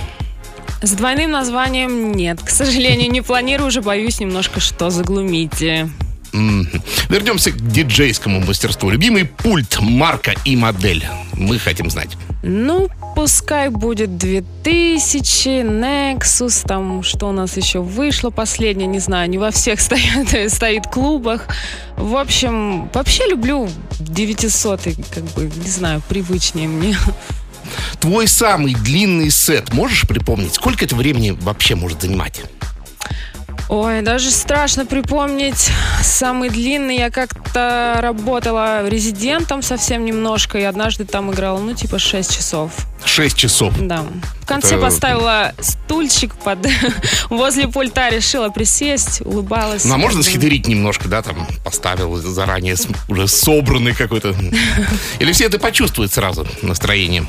С 0.82 0.92
двойным 0.92 1.32
названием 1.32 2.12
нет. 2.12 2.42
К 2.42 2.50
сожалению, 2.50 3.12
не 3.12 3.22
планирую, 3.22 3.68
уже 3.68 3.82
боюсь 3.82 4.20
немножко, 4.20 4.60
что 4.60 4.90
заглумите. 4.90 5.90
Mm-hmm. 6.34 6.82
Вернемся 7.10 7.52
к 7.52 7.58
диджейскому 7.72 8.40
мастерству. 8.42 8.90
Любимый 8.90 9.26
пульт, 9.26 9.80
марка 9.80 10.34
и 10.46 10.56
модель. 10.56 11.06
Мы 11.34 11.58
хотим 11.60 11.90
знать. 11.90 12.10
Ну, 12.44 12.90
пускай 13.16 13.70
будет 13.70 14.18
2000, 14.18 15.64
Nexus, 15.64 16.66
там, 16.66 17.04
что 17.04 17.28
у 17.28 17.32
нас 17.32 17.58
еще 17.58 17.82
вышло 17.82 18.30
последнее, 18.30 18.88
не 18.88 19.00
знаю, 19.00 19.30
не 19.30 19.38
во 19.38 19.52
всех 19.52 19.82
стоит, 19.82 20.52
стоит 20.52 20.88
клубах. 20.88 21.48
В 21.98 22.16
общем, 22.16 22.90
вообще 22.94 23.28
люблю 23.28 23.70
900, 24.00 24.82
как 25.14 25.24
бы, 25.36 25.52
не 25.64 25.70
знаю, 25.70 26.02
привычнее 26.08 26.68
мне. 26.68 26.96
Твой 28.00 28.28
самый 28.28 28.74
длинный 28.74 29.30
сет, 29.30 29.74
можешь 29.74 30.08
припомнить, 30.08 30.56
сколько 30.56 30.86
это 30.86 30.96
времени 30.96 31.32
вообще 31.32 31.76
может 31.76 32.02
занимать? 32.02 32.42
Ой, 33.70 34.02
даже 34.02 34.32
страшно 34.32 34.88
припомнить. 34.88 35.70
Самый 36.02 36.50
длинный 36.50 36.98
я 36.98 37.12
как-то 37.12 38.00
работала 38.02 38.90
резидентом 38.90 39.62
совсем 39.62 40.06
немножко, 40.06 40.58
и 40.58 40.64
однажды 40.64 41.06
там 41.06 41.32
играла, 41.32 41.60
ну, 41.60 41.76
типа 41.76 42.00
6 42.00 42.36
часов. 42.36 42.72
6 43.06 43.38
часов? 43.38 43.74
Да. 43.80 44.04
В 44.42 44.46
конце 44.48 44.76
Это... 44.76 44.86
поставила 44.86 45.54
стульчик 45.60 46.36
под 46.38 46.68
возле 47.30 47.68
пульта, 47.68 48.10
решила 48.10 48.50
присесть, 48.50 49.22
улыбалась. 49.22 49.86
Ну, 49.86 49.94
а 49.94 49.98
можно 49.98 50.24
схитрить 50.24 50.68
немножко, 50.68 51.08
да, 51.08 51.22
там 51.22 51.48
поставил 51.64 52.16
заранее 52.16 52.76
уже 53.08 53.28
собранный 53.28 53.94
какой-то. 53.94 54.34
Или 55.20 55.32
все 55.32 55.46
это 55.46 55.60
почувствуют 55.60 56.12
сразу 56.12 56.48
настроением? 56.64 57.28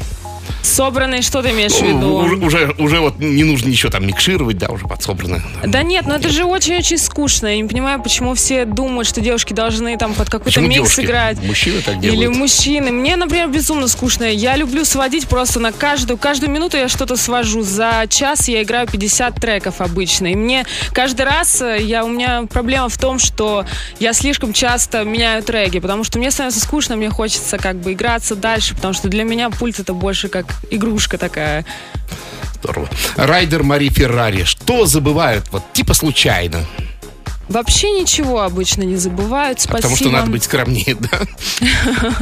Собранный, 0.62 1.22
что 1.22 1.42
ты 1.42 1.50
имеешь 1.50 1.72
в 1.72 1.82
виду? 1.82 2.00
Ну, 2.00 2.16
уже, 2.16 2.36
уже, 2.36 2.74
уже 2.78 3.00
вот 3.00 3.18
не 3.18 3.44
нужно 3.44 3.68
ничего 3.68 3.90
там 3.90 4.06
микшировать, 4.06 4.58
да, 4.58 4.68
уже 4.68 4.86
подсобрано. 4.86 5.42
Да 5.64 5.82
нет, 5.82 6.06
но 6.06 6.16
это 6.16 6.28
же 6.28 6.44
очень-очень 6.44 6.98
скучно. 6.98 7.48
Я 7.48 7.56
не 7.56 7.64
понимаю, 7.68 8.02
почему 8.02 8.34
все 8.34 8.64
думают, 8.64 9.08
что 9.08 9.20
девушки 9.20 9.52
должны 9.52 9.96
там 9.96 10.14
под 10.14 10.30
какой-то 10.30 10.60
микс 10.60 10.74
девушки? 10.74 11.00
играть. 11.02 11.42
Мужчины 11.42 11.80
так 11.80 12.00
делают. 12.00 12.20
Или 12.20 12.26
мужчины. 12.26 12.90
Мне, 12.90 13.16
например, 13.16 13.48
безумно 13.48 13.88
скучно. 13.88 14.24
Я 14.24 14.56
люблю 14.56 14.84
сводить 14.84 15.26
просто 15.28 15.60
на 15.60 15.72
каждую, 15.72 16.18
каждую 16.18 16.50
минуту 16.50 16.76
я 16.76 16.88
что-то 16.88 17.16
свожу. 17.16 17.62
За 17.62 18.06
час 18.08 18.48
я 18.48 18.62
играю 18.62 18.86
50 18.86 19.34
треков 19.36 19.80
обычно. 19.80 20.28
И 20.28 20.36
мне 20.36 20.64
каждый 20.92 21.26
раз, 21.26 21.60
э, 21.60 21.78
я, 21.82 22.04
у 22.04 22.08
меня 22.08 22.44
проблема 22.50 22.88
в 22.88 22.98
том, 22.98 23.18
что 23.18 23.64
я 23.98 24.12
слишком 24.12 24.52
часто 24.52 25.04
меняю 25.04 25.42
треки, 25.42 25.80
потому 25.80 26.04
что 26.04 26.18
мне 26.18 26.30
становится 26.30 26.60
скучно, 26.60 26.96
мне 26.96 27.10
хочется 27.10 27.58
как 27.58 27.76
бы 27.76 27.92
играться 27.92 28.34
дальше, 28.36 28.74
потому 28.74 28.94
что 28.94 29.08
для 29.08 29.24
меня 29.24 29.50
пульт 29.50 29.80
это 29.80 29.92
больше 29.92 30.28
как 30.28 30.39
игрушка 30.70 31.18
такая. 31.18 31.64
Здорово. 32.62 32.88
Райдер 33.16 33.62
Мари 33.62 33.88
Феррари. 33.88 34.44
Что 34.44 34.86
забывают? 34.86 35.46
Вот 35.50 35.72
типа 35.72 35.94
случайно. 35.94 36.64
Вообще 37.50 37.90
ничего 37.90 38.42
обычно 38.42 38.84
не 38.84 38.94
забывают. 38.94 39.60
Спасибо. 39.60 39.76
Потому 39.78 39.96
что 39.96 40.10
надо 40.10 40.30
быть 40.30 40.44
скромнее, 40.44 40.96
да? 40.98 41.20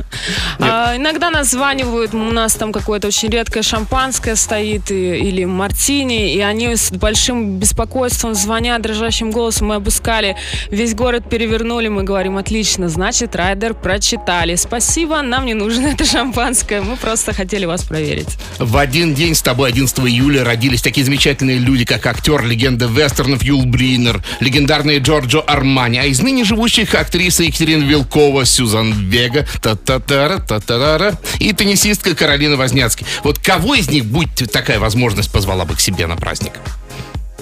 А, 0.60 0.96
иногда 0.96 1.30
названивают, 1.30 2.14
у 2.14 2.18
нас 2.18 2.54
там 2.54 2.72
какое-то 2.72 3.08
очень 3.08 3.28
редкое 3.28 3.62
шампанское 3.62 4.36
стоит 4.36 4.90
или 4.90 5.44
мартини, 5.44 6.34
и 6.34 6.40
они 6.40 6.74
с 6.74 6.90
большим 6.90 7.58
беспокойством 7.58 8.34
звонят 8.34 8.82
дрожащим 8.82 9.30
голосом. 9.30 9.68
Мы 9.68 9.76
обыскали, 9.76 10.36
весь 10.70 10.94
город 10.94 11.28
перевернули, 11.28 11.88
мы 11.88 12.02
говорим, 12.02 12.36
отлично, 12.38 12.88
значит, 12.88 13.36
райдер 13.36 13.74
прочитали. 13.74 14.56
Спасибо, 14.56 15.22
нам 15.22 15.46
не 15.46 15.54
нужно 15.54 15.88
это 15.88 16.04
шампанское, 16.04 16.80
мы 16.80 16.96
просто 16.96 17.32
хотели 17.32 17.66
вас 17.66 17.84
проверить. 17.84 18.28
В 18.58 18.76
один 18.76 19.14
день 19.14 19.34
с 19.34 19.42
тобой, 19.42 19.68
11 19.68 19.98
июля, 20.00 20.44
родились 20.44 20.82
такие 20.82 21.04
замечательные 21.04 21.58
люди, 21.58 21.84
как 21.84 22.06
актер, 22.06 22.44
легенда 22.44 22.86
вестернов 22.86 23.42
Юл 23.42 23.64
Бринер, 23.64 24.22
легендарный 24.40 24.98
Джо 24.98 25.17
Джорджо 25.18 25.40
Армани, 25.40 25.98
а 25.98 26.04
из 26.04 26.20
ныне 26.20 26.44
живущих 26.44 26.94
актриса 26.94 27.42
Екатерина 27.42 27.82
Вилкова, 27.82 28.44
Сюзан 28.44 28.92
Вега, 28.92 29.46
та 29.60 29.74
та 29.74 29.98
та 29.98 30.38
та 30.38 30.60
та 30.60 30.98
та 30.98 31.18
и 31.40 31.52
теннисистка 31.52 32.14
Каролина 32.14 32.56
Возняцкий. 32.56 33.04
Вот 33.24 33.38
кого 33.38 33.74
из 33.74 33.90
них, 33.90 34.04
будь 34.04 34.32
такая 34.52 34.78
возможность, 34.78 35.32
позвала 35.32 35.64
бы 35.64 35.74
к 35.74 35.80
себе 35.80 36.06
на 36.06 36.16
праздник? 36.16 36.52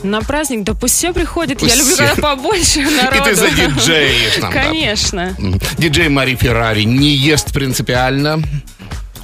На 0.03 0.23
праздник, 0.23 0.63
да 0.63 0.73
пусть 0.73 0.95
все 0.95 1.13
приходят. 1.13 1.59
Пусть 1.59 1.75
Я 1.75 1.81
люблю, 1.81 1.95
все. 1.95 2.07
когда 2.07 2.23
побольше 2.23 2.81
народу. 2.81 3.17
И 3.23 3.25
ты 3.25 3.35
за 3.35 3.51
диджеешь 3.51 4.37
там. 4.41 4.53
Конечно. 4.53 5.37
Да. 5.39 5.59
Диджей 5.77 6.09
Мари 6.09 6.35
Феррари 6.35 6.85
не 6.85 7.11
ест 7.11 7.53
принципиально. 7.53 8.43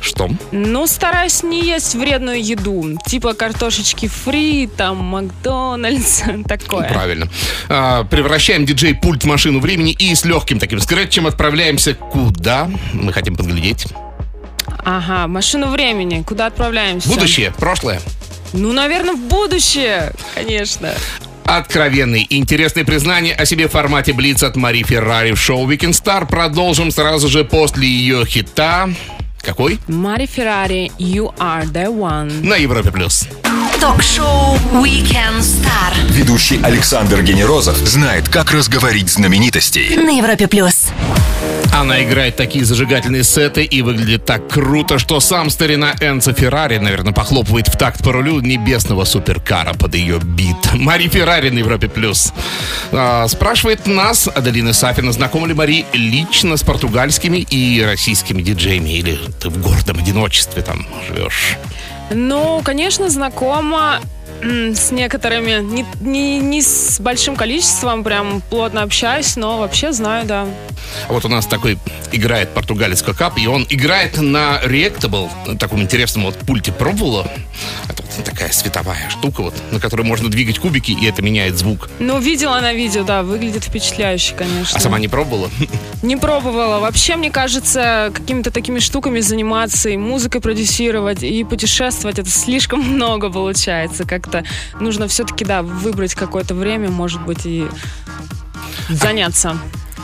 Что? 0.03 0.29
Ну, 0.51 0.87
стараюсь 0.89 1.45
не 1.45 1.65
есть 1.65 1.95
вредную 1.95 2.45
еду. 2.45 2.99
Типа 3.07 3.35
картошечки 3.35 4.09
фри, 4.09 4.69
там, 4.77 4.99
Макдональдс, 4.99 6.23
такое. 6.49 6.89
Правильно. 6.89 7.29
А, 7.69 8.03
превращаем 8.05 8.67
диджей-пульт 8.67 9.23
в 9.23 9.27
машину 9.27 9.61
времени 9.61 9.93
и 9.93 10.13
с 10.15 10.25
легким 10.25 10.59
таким 10.59 10.81
скретчем 10.81 11.27
отправляемся 11.27 11.95
куда? 11.95 12.69
Мы 12.93 13.13
хотим 13.13 13.37
подглядеть. 13.37 13.87
Ага, 14.85 15.29
машину 15.29 15.69
времени. 15.69 16.23
Куда 16.27 16.47
отправляемся? 16.47 17.09
Будущее, 17.09 17.53
прошлое. 17.57 18.01
Ну, 18.53 18.73
наверное, 18.73 19.15
в 19.15 19.21
будущее, 19.21 20.13
конечно. 20.35 20.93
Откровенные 21.45 22.23
и 22.25 22.39
интересные 22.39 22.85
признания 22.85 23.35
о 23.35 23.45
себе 23.45 23.69
в 23.69 23.73
формате 23.73 24.13
Блиц 24.13 24.43
от 24.43 24.57
Мари 24.57 24.83
Феррари 24.83 25.33
в 25.33 25.41
шоу 25.41 25.71
Weekend 25.71 25.93
Star 25.93 26.27
продолжим 26.27 26.91
сразу 26.91 27.29
же 27.29 27.45
после 27.45 27.87
ее 27.87 28.25
хита 28.27 28.89
какой? 29.43 29.81
Мари 29.89 30.27
Феррари, 30.27 30.91
You 30.99 31.35
Are 31.37 31.65
The 31.71 31.87
One. 31.87 32.45
На 32.45 32.55
Европе 32.55 32.91
Плюс. 32.91 33.27
Ток-шоу 33.81 34.57
Weekend 34.75 35.41
Star. 35.41 35.93
Ведущий 36.09 36.61
Александр 36.63 37.23
Генерозов 37.23 37.77
знает, 37.79 38.29
как 38.29 38.53
разговорить 38.53 39.11
знаменитостей. 39.11 39.97
На 39.97 40.11
Европе 40.17 40.47
Плюс. 40.47 40.89
Она 41.73 42.05
играет 42.05 42.37
такие 42.37 42.65
зажигательные 42.65 43.25
сеты 43.25 43.65
и 43.65 43.81
выглядит 43.81 44.27
так 44.27 44.47
круто, 44.47 44.99
что 44.99 45.21
сам 45.21 45.49
старина 45.49 45.95
Энцо 46.01 46.33
Феррари, 46.33 46.77
наверное, 46.77 47.15
похлопывает 47.15 47.69
в 47.69 47.77
такт 47.79 48.05
по 48.05 48.13
рулю 48.13 48.41
небесного 48.41 49.05
суперкара 49.05 49.73
под 49.73 49.95
ее 49.95 50.19
бит. 50.19 50.75
Мари 50.75 51.09
Феррари 51.09 51.49
на 51.49 51.59
Европе+. 51.59 51.89
плюс. 51.89 52.33
А, 52.93 53.27
спрашивает 53.27 53.87
нас 53.87 54.29
Аделина 54.29 54.75
Сафина, 54.75 55.13
знакома 55.13 55.47
ли 55.47 55.55
Мари 55.55 55.87
лично 55.95 56.57
с 56.59 56.63
португальскими 56.63 57.39
и 57.39 57.83
российскими 57.83 58.43
диджеями? 58.43 58.91
Или 58.91 59.19
ты 59.41 59.49
в 59.49 59.61
гордом 59.63 59.99
одиночестве 59.99 60.63
там 60.63 60.87
живешь? 61.09 61.57
Ну, 62.11 62.61
конечно, 62.63 63.09
знакома 63.09 64.01
с 64.43 64.91
некоторыми, 64.91 65.63
не, 65.63 65.87
не, 66.01 66.39
не 66.39 66.63
с 66.63 67.01
большим 67.01 67.37
количеством, 67.37 68.03
прям 68.03 68.41
плотно 68.51 68.83
общаюсь, 68.83 69.37
но 69.37 69.59
вообще 69.59 69.93
знаю, 69.93 70.27
да. 70.27 70.47
Вот 71.09 71.25
у 71.25 71.29
нас 71.29 71.47
такой 71.47 71.79
играет 72.11 72.51
португалец 72.51 73.03
кап, 73.03 73.39
и 73.39 73.47
он 73.47 73.67
играет 73.69 74.19
на 74.21 74.61
Reactable, 74.65 75.57
таком 75.59 75.83
интересном 75.83 76.25
вот 76.25 76.37
пульте 76.39 76.73
пробовала. 76.73 77.31
Это 77.89 78.02
такая 78.23 78.53
световая 78.53 79.09
штука, 79.09 79.43
вот, 79.43 79.55
на 79.71 79.81
которой 79.81 80.03
можно 80.03 80.29
двигать 80.31 80.59
кубики, 80.59 80.91
и 80.91 81.07
это 81.07 81.23
меняет 81.23 81.57
звук. 81.57 81.89
Ну, 81.99 82.19
видела 82.19 82.61
на 82.61 82.73
видео, 82.75 83.05
да, 83.05 83.23
выглядит 83.23 83.65
впечатляюще, 83.65 84.35
конечно. 84.35 84.77
А 84.77 84.81
сама 84.81 84.99
не 84.99 85.09
пробовала? 85.09 85.51
Не 86.03 86.17
пробовала. 86.17 86.81
Вообще, 86.81 87.17
мне 87.17 87.31
кажется, 87.31 88.11
какими-то 88.13 88.51
такими 88.51 88.81
штуками 88.81 89.21
заниматься, 89.21 89.89
и 89.89 89.97
музыкой 89.97 90.41
продюсировать, 90.41 91.23
и 91.23 91.45
путешествовать, 91.45 92.19
это 92.19 92.29
слишком 92.29 92.81
много 92.95 93.31
получается. 93.31 94.05
Как-то 94.05 94.45
нужно 94.81 95.09
все-таки, 95.09 95.45
да, 95.45 95.63
выбрать 95.63 96.15
какое-то 96.15 96.55
время, 96.55 96.91
может 96.91 97.25
быть, 97.25 97.47
и 97.47 97.67
заняться. 98.89 99.57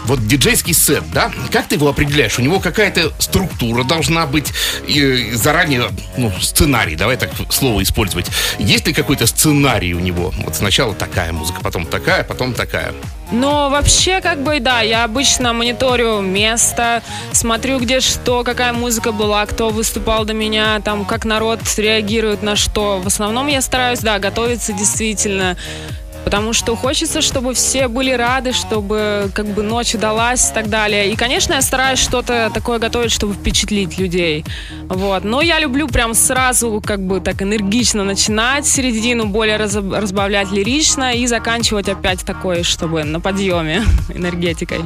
Вот 0.08 0.26
диджейский 0.26 0.72
сет, 0.72 1.04
да? 1.12 1.30
Как 1.52 1.68
ты 1.68 1.74
его 1.74 1.86
определяешь? 1.86 2.38
У 2.38 2.42
него 2.42 2.60
какая-то 2.60 3.12
структура 3.18 3.84
должна 3.84 4.24
быть, 4.24 4.54
и 4.86 5.32
заранее, 5.34 5.90
ну, 6.16 6.32
сценарий, 6.40 6.96
давай 6.96 7.18
так 7.18 7.30
слово 7.50 7.82
использовать. 7.82 8.26
Есть 8.58 8.86
ли 8.86 8.94
какой-то 8.94 9.26
сценарий 9.26 9.92
у 9.92 10.00
него? 10.00 10.32
Вот 10.38 10.56
сначала 10.56 10.94
такая 10.94 11.34
музыка, 11.34 11.60
потом 11.62 11.84
такая, 11.84 12.24
потом 12.24 12.54
такая. 12.54 12.94
Но 13.30 13.68
вообще, 13.68 14.22
как 14.22 14.42
бы, 14.42 14.60
да, 14.60 14.80
я 14.80 15.04
обычно 15.04 15.52
мониторю 15.52 16.22
место, 16.22 17.02
смотрю, 17.32 17.78
где 17.78 18.00
что, 18.00 18.44
какая 18.44 18.72
музыка 18.72 19.12
была, 19.12 19.44
кто 19.44 19.68
выступал 19.68 20.24
до 20.24 20.32
меня, 20.32 20.80
там, 20.80 21.04
как 21.04 21.26
народ 21.26 21.60
реагирует 21.76 22.42
на 22.42 22.56
что. 22.56 22.98
В 22.98 23.06
основном 23.06 23.46
я 23.48 23.60
стараюсь, 23.60 23.98
да, 23.98 24.18
готовиться 24.18 24.72
действительно 24.72 25.58
потому 26.28 26.52
что 26.52 26.76
хочется, 26.76 27.22
чтобы 27.22 27.54
все 27.54 27.88
были 27.88 28.10
рады, 28.10 28.52
чтобы 28.52 29.30
как 29.32 29.46
бы 29.46 29.62
ночь 29.62 29.94
удалась 29.94 30.50
и 30.50 30.52
так 30.52 30.68
далее. 30.68 31.10
И, 31.10 31.16
конечно, 31.16 31.54
я 31.54 31.62
стараюсь 31.62 31.98
что-то 31.98 32.50
такое 32.52 32.78
готовить, 32.78 33.12
чтобы 33.12 33.32
впечатлить 33.32 33.96
людей. 33.98 34.44
Вот. 34.90 35.24
Но 35.24 35.40
я 35.40 35.58
люблю 35.58 35.88
прям 35.88 36.12
сразу 36.12 36.82
как 36.84 37.00
бы 37.00 37.22
так 37.22 37.40
энергично 37.40 38.04
начинать, 38.04 38.66
середину 38.66 39.24
более 39.24 39.56
раз, 39.56 39.74
разбавлять 39.74 40.52
лирично 40.52 41.14
и 41.14 41.26
заканчивать 41.26 41.88
опять 41.88 42.22
такой, 42.26 42.62
чтобы 42.62 43.04
на 43.04 43.20
подъеме 43.20 43.84
энергетикой. 44.14 44.80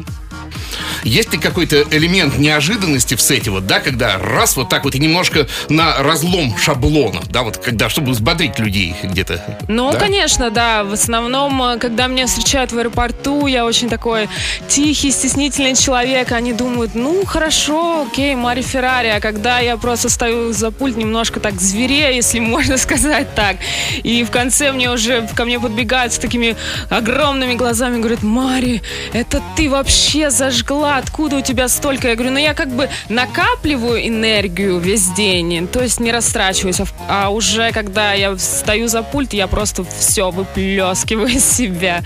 Есть 1.05 1.33
ли 1.33 1.39
какой-то 1.39 1.85
элемент 1.91 2.39
неожиданности 2.39 3.15
в 3.15 3.21
сете, 3.21 3.51
вот, 3.51 3.67
да, 3.67 3.81
когда 3.81 4.19
раз 4.19 4.57
вот 4.57 4.69
так 4.69 4.85
вот 4.85 4.95
и 4.95 4.99
немножко 4.99 5.47
на 5.69 6.03
разлом 6.03 6.57
шаблона, 6.57 7.21
да, 7.29 7.43
вот 7.43 7.59
когда, 7.59 7.89
чтобы 7.89 8.13
взбодрить 8.13 8.59
людей 8.59 8.95
где-то? 9.03 9.59
Ну, 9.69 9.93
да? 9.93 9.99
конечно, 9.99 10.51
да. 10.51 10.85
В 10.85 10.93
основном, 10.93 11.61
э, 11.63 11.79
когда 11.79 12.07
меня 12.07 12.27
встречают 12.27 12.73
в 12.73 12.79
аэропорту, 12.79 13.47
я 13.47 13.65
очень 13.65 13.89
такой 13.89 14.29
тихий, 14.69 15.11
стеснительный 15.11 15.75
человек. 15.75 16.33
Они 16.33 16.53
думают, 16.53 16.95
ну, 16.95 17.25
хорошо, 17.25 18.07
окей, 18.07 18.35
Мари 18.35 18.63
Феррари. 18.63 19.09
А 19.09 19.21
когда 19.21 19.59
я 19.59 19.77
просто 19.77 20.09
стою 20.09 20.53
за 20.53 20.71
пульт, 20.71 20.97
немножко 20.97 21.41
так 21.41 21.61
зверею, 21.61 22.15
если 22.15 22.39
можно 22.53 22.79
сказать 22.79 23.35
так. 23.35 23.57
И 24.03 24.25
в 24.25 24.31
конце 24.31 24.73
мне 24.73 24.91
уже 24.91 25.29
ко 25.35 25.45
мне 25.45 25.59
подбегают 25.59 26.13
с 26.13 26.19
такими 26.19 26.57
огромными 26.91 27.55
глазами, 27.55 27.99
говорят, 27.99 28.23
Мари, 28.23 28.83
это 29.13 29.43
ты 29.57 29.69
вообще 29.69 30.31
зажгла 30.43 30.97
откуда 30.97 31.37
у 31.37 31.41
тебя 31.41 31.69
столько? 31.69 32.09
Я 32.09 32.17
говорю, 32.17 32.33
ну 32.33 32.39
я 32.39 32.53
как 32.53 32.69
бы 32.75 32.89
накапливаю 33.09 34.09
энергию 34.09 34.81
весь 34.81 35.07
день, 35.11 35.69
то 35.69 35.81
есть 35.81 36.01
не 36.01 36.11
растрачиваюсь, 36.11 36.81
а, 36.81 36.87
а 37.09 37.29
уже 37.29 37.71
когда 37.71 38.13
я 38.15 38.35
встаю 38.35 38.89
за 38.89 39.05
пульт, 39.05 39.35
я 39.35 39.47
просто 39.47 39.85
все 39.85 40.33
выплескиваю 40.33 41.29
из 41.29 41.45
себя. 41.49 42.03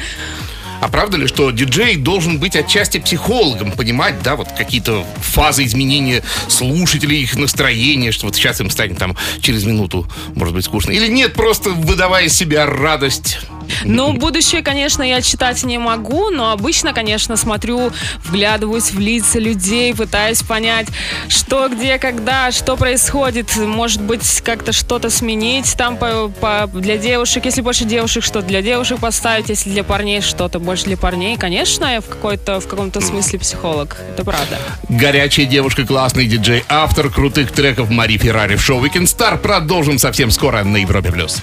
А 0.83 0.89
правда 0.89 1.17
ли, 1.17 1.27
что 1.27 1.51
диджей 1.51 1.97
должен 1.97 2.39
быть 2.39 2.55
отчасти 2.57 2.99
психологом, 2.99 3.73
понимать, 3.73 4.23
да, 4.23 4.37
вот 4.37 4.49
какие-то 4.53 5.07
фазы 5.17 5.65
изменения 5.65 6.23
слушателей, 6.49 7.23
их 7.23 7.37
настроения, 7.37 8.13
что 8.13 8.27
вот 8.27 8.37
сейчас 8.37 8.61
им 8.61 8.69
станет 8.69 8.99
там 8.99 9.17
через 9.41 9.65
минуту, 9.65 10.07
может 10.35 10.55
быть, 10.55 10.67
скучно. 10.67 10.91
Или 10.91 11.09
нет, 11.09 11.33
просто 11.33 11.71
выдавая 11.71 12.25
из 12.25 12.37
себя 12.37 12.67
радость 12.67 13.39
ну, 13.85 14.13
будущее, 14.13 14.63
конечно, 14.63 15.03
я 15.03 15.23
читать 15.23 15.63
не 15.65 15.79
могу, 15.79 16.31
но 16.31 16.53
обычно, 16.53 16.93
конечно, 16.93 17.37
смотрю, 17.37 17.93
вглядываюсь 18.25 18.91
в 18.91 18.99
лица 18.99 19.39
людей, 19.39 19.95
пытаюсь 19.95 20.43
понять, 20.43 20.89
что, 21.29 21.69
где, 21.69 21.99
когда, 21.99 22.51
что 22.53 22.77
происходит. 22.77 23.57
Может 23.57 24.03
быть, 24.03 24.41
как-то 24.43 24.73
что-то 24.73 25.11
сменить 25.11 25.75
там 25.77 25.97
по, 25.97 26.29
по, 26.29 26.69
для 26.73 26.97
девушек. 26.97 27.45
Если 27.45 27.61
больше 27.61 27.85
девушек, 27.85 28.25
что 28.25 28.43
для 28.43 28.63
девушек 28.63 28.99
поставить, 28.99 29.49
если 29.49 29.71
для 29.71 29.85
парней 29.85 30.21
что-то 30.21 30.59
больше 30.59 30.85
для 30.85 30.97
парней. 30.97 31.37
Конечно, 31.37 31.85
я 31.87 32.01
в, 32.01 32.07
какой-то, 32.07 32.61
в 32.61 32.67
каком-то 32.67 33.01
смысле 33.01 33.39
психолог. 33.39 33.97
Это 34.13 34.25
правда. 34.25 34.59
Горячая 34.89 35.47
девушка, 35.47 35.87
классный 35.87 36.27
диджей, 36.27 36.65
автор 36.69 37.11
крутых 37.11 37.53
треков 37.53 37.91
Мари 37.91 38.19
Феррари 38.19 38.57
в 38.57 38.63
шоу 38.63 38.85
Weekend 38.85 39.05
Star. 39.05 39.39
Продолжим 39.39 39.99
совсем 39.99 40.31
скоро 40.31 40.63
на 40.65 40.79
Европе+. 40.79 41.11
плюс. 41.13 41.43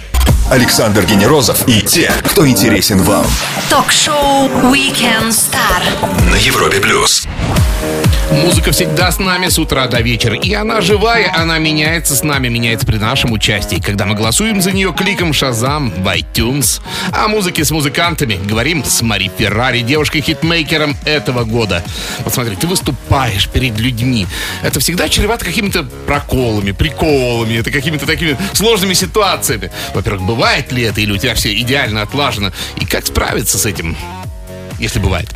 Александр 0.54 1.04
Генерозов 1.08 1.68
и 1.68 1.82
те, 1.82 2.13
кто 2.26 2.48
интересен 2.48 3.02
вам. 3.02 3.26
Ток-шоу 3.72 4.50
Weekend 4.72 5.30
Star 5.30 5.82
на 6.30 6.36
Европе 6.36 6.80
плюс. 6.80 7.28
Музыка 8.32 8.72
всегда 8.72 9.12
с 9.12 9.20
нами 9.20 9.48
с 9.50 9.60
утра 9.60 9.88
до 9.88 10.02
вечера. 10.02 10.36
И 10.36 10.54
она 10.54 10.82
живая, 10.82 11.32
она 11.36 11.60
меняется 11.60 12.16
с 12.16 12.24
нами, 12.24 12.48
меняется 12.48 12.86
при 12.86 12.98
нашем 12.98 13.32
участии. 13.32 13.80
Когда 13.80 14.06
мы 14.06 14.16
голосуем 14.16 14.62
за 14.62 14.72
нее 14.72 14.94
кликом 14.94 15.34
Шазам 15.34 15.92
в 15.92 16.08
iTunes. 16.08 16.82
О 17.12 17.28
музыке 17.28 17.63
с 17.63 17.72
музыкантами 17.72 18.39
говорим 18.44 18.84
с 18.84 19.02
Мари 19.02 19.32
Феррари, 19.38 19.82
девушкой-хитмейкером 19.82 20.98
этого 21.06 21.44
года. 21.44 21.84
Вот 22.24 22.34
смотри, 22.34 22.56
ты 22.56 22.66
выступаешь 22.66 23.50
перед 23.50 23.78
людьми. 23.80 24.26
Это 24.63 24.80
всегда 24.80 25.10
чревато 25.10 25.46
какими-то 25.46 25.84
проколами, 26.08 26.72
приколами, 26.72 27.58
это 27.58 27.72
какими-то 27.72 28.06
такими 28.06 28.38
сложными 28.54 28.94
ситуациями. 28.94 29.72
Во-первых, 29.94 30.24
бывает 30.24 30.43
ли 30.72 30.84
это, 30.84 31.02
или 31.02 31.12
у 31.12 31.18
тебя 31.18 31.36
все 31.36 31.54
идеально 31.54 32.02
отлажено? 32.02 32.52
И 32.78 32.86
как 32.86 33.08
справиться 33.08 33.58
с 33.58 33.66
этим, 33.66 33.96
если 34.80 35.00
бывает? 35.00 35.30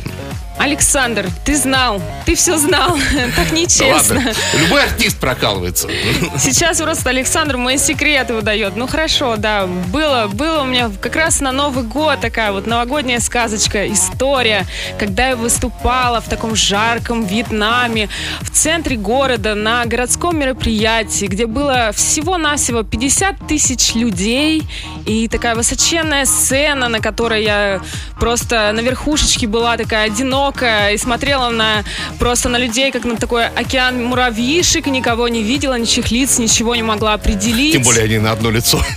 Александр, 0.58 1.26
ты 1.44 1.56
знал, 1.56 2.00
ты 2.26 2.34
все 2.34 2.58
знал. 2.58 2.98
Так 3.36 3.52
нечестно. 3.52 4.20
Да 4.20 4.58
Любой 4.58 4.84
артист 4.84 5.18
прокалывается. 5.18 5.88
Сейчас 6.38 6.80
просто 6.80 7.10
Александр 7.10 7.56
мои 7.56 7.78
секреты 7.78 8.34
выдает. 8.34 8.76
Ну 8.76 8.86
хорошо, 8.86 9.36
да, 9.36 9.66
было, 9.66 10.28
было 10.32 10.62
у 10.62 10.64
меня 10.64 10.90
как 11.00 11.16
раз 11.16 11.40
на 11.40 11.52
Новый 11.52 11.84
год 11.84 12.20
такая 12.20 12.52
вот 12.52 12.66
новогодняя 12.66 13.20
сказочка, 13.20 13.90
история, 13.90 14.66
когда 14.98 15.28
я 15.28 15.36
выступала 15.36 16.20
в 16.20 16.28
таком 16.28 16.56
жарком 16.56 17.24
Вьетнаме, 17.24 18.08
в 18.40 18.50
центре 18.50 18.96
города, 18.96 19.54
на 19.54 19.84
городском 19.84 20.38
мероприятии, 20.38 21.26
где 21.26 21.46
было 21.46 21.90
всего-навсего 21.94 22.82
50 22.82 23.46
тысяч 23.46 23.94
людей 23.94 24.62
и 25.06 25.28
такая 25.28 25.54
высоченная 25.54 26.24
сцена, 26.24 26.88
на 26.88 27.00
которой 27.00 27.44
я 27.44 27.80
просто 28.18 28.72
на 28.72 28.80
верхушечке 28.80 29.46
была 29.46 29.76
такая 29.76 30.06
одинокая, 30.06 30.47
одинокая 30.48 30.92
и 30.92 30.98
смотрела 30.98 31.50
на 31.50 31.84
просто 32.18 32.48
на 32.48 32.58
людей, 32.58 32.90
как 32.90 33.04
на 33.04 33.16
такой 33.16 33.46
океан 33.46 34.04
муравьишек, 34.04 34.86
никого 34.86 35.28
не 35.28 35.42
видела, 35.42 35.78
ничьих 35.78 36.10
лиц, 36.10 36.38
ничего 36.38 36.74
не 36.74 36.82
могла 36.82 37.14
определить. 37.14 37.72
Тем 37.72 37.82
более 37.82 38.04
они 38.04 38.18
на 38.18 38.32
одно 38.32 38.50
лицо. 38.50 38.80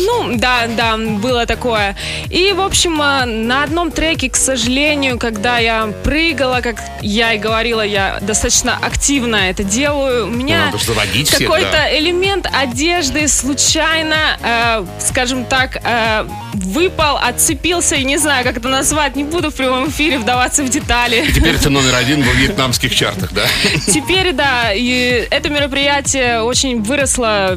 Ну, 0.00 0.36
да, 0.36 0.66
да, 0.76 0.96
было 0.96 1.46
такое. 1.46 1.96
И, 2.30 2.52
в 2.52 2.60
общем, 2.60 3.00
э, 3.00 3.24
на 3.24 3.62
одном 3.62 3.90
треке, 3.90 4.28
к 4.28 4.36
сожалению, 4.36 5.18
когда 5.18 5.58
я 5.58 5.88
прыгала, 6.04 6.60
как 6.62 6.76
я 7.00 7.32
и 7.32 7.38
говорила, 7.38 7.82
я 7.82 8.18
достаточно 8.20 8.76
активно 8.76 9.36
это 9.36 9.64
делаю, 9.64 10.26
у 10.26 10.30
меня 10.30 10.72
ну, 10.72 10.78
какой-то 10.78 11.72
да. 11.72 11.98
элемент 11.98 12.48
одежды 12.52 13.28
случайно, 13.28 14.38
э, 14.42 14.84
скажем 15.00 15.44
так, 15.44 15.80
э, 15.82 16.26
выпал, 16.68 17.16
отцепился, 17.16 17.96
и 17.96 18.04
не 18.04 18.18
знаю, 18.18 18.44
как 18.44 18.58
это 18.58 18.68
назвать, 18.68 19.16
не 19.16 19.24
буду 19.24 19.50
в 19.50 19.54
прямом 19.54 19.88
эфире 19.88 20.18
вдаваться 20.18 20.62
в 20.62 20.68
детали. 20.68 21.26
И 21.28 21.32
теперь 21.32 21.54
это 21.54 21.70
номер 21.70 21.94
один 21.94 22.22
во 22.22 22.32
вьетнамских 22.32 22.94
чартах, 22.94 23.32
да? 23.32 23.46
Теперь, 23.86 24.32
да. 24.32 24.72
И 24.74 25.26
это 25.30 25.48
мероприятие 25.48 26.42
очень 26.42 26.82
выросло 26.82 27.56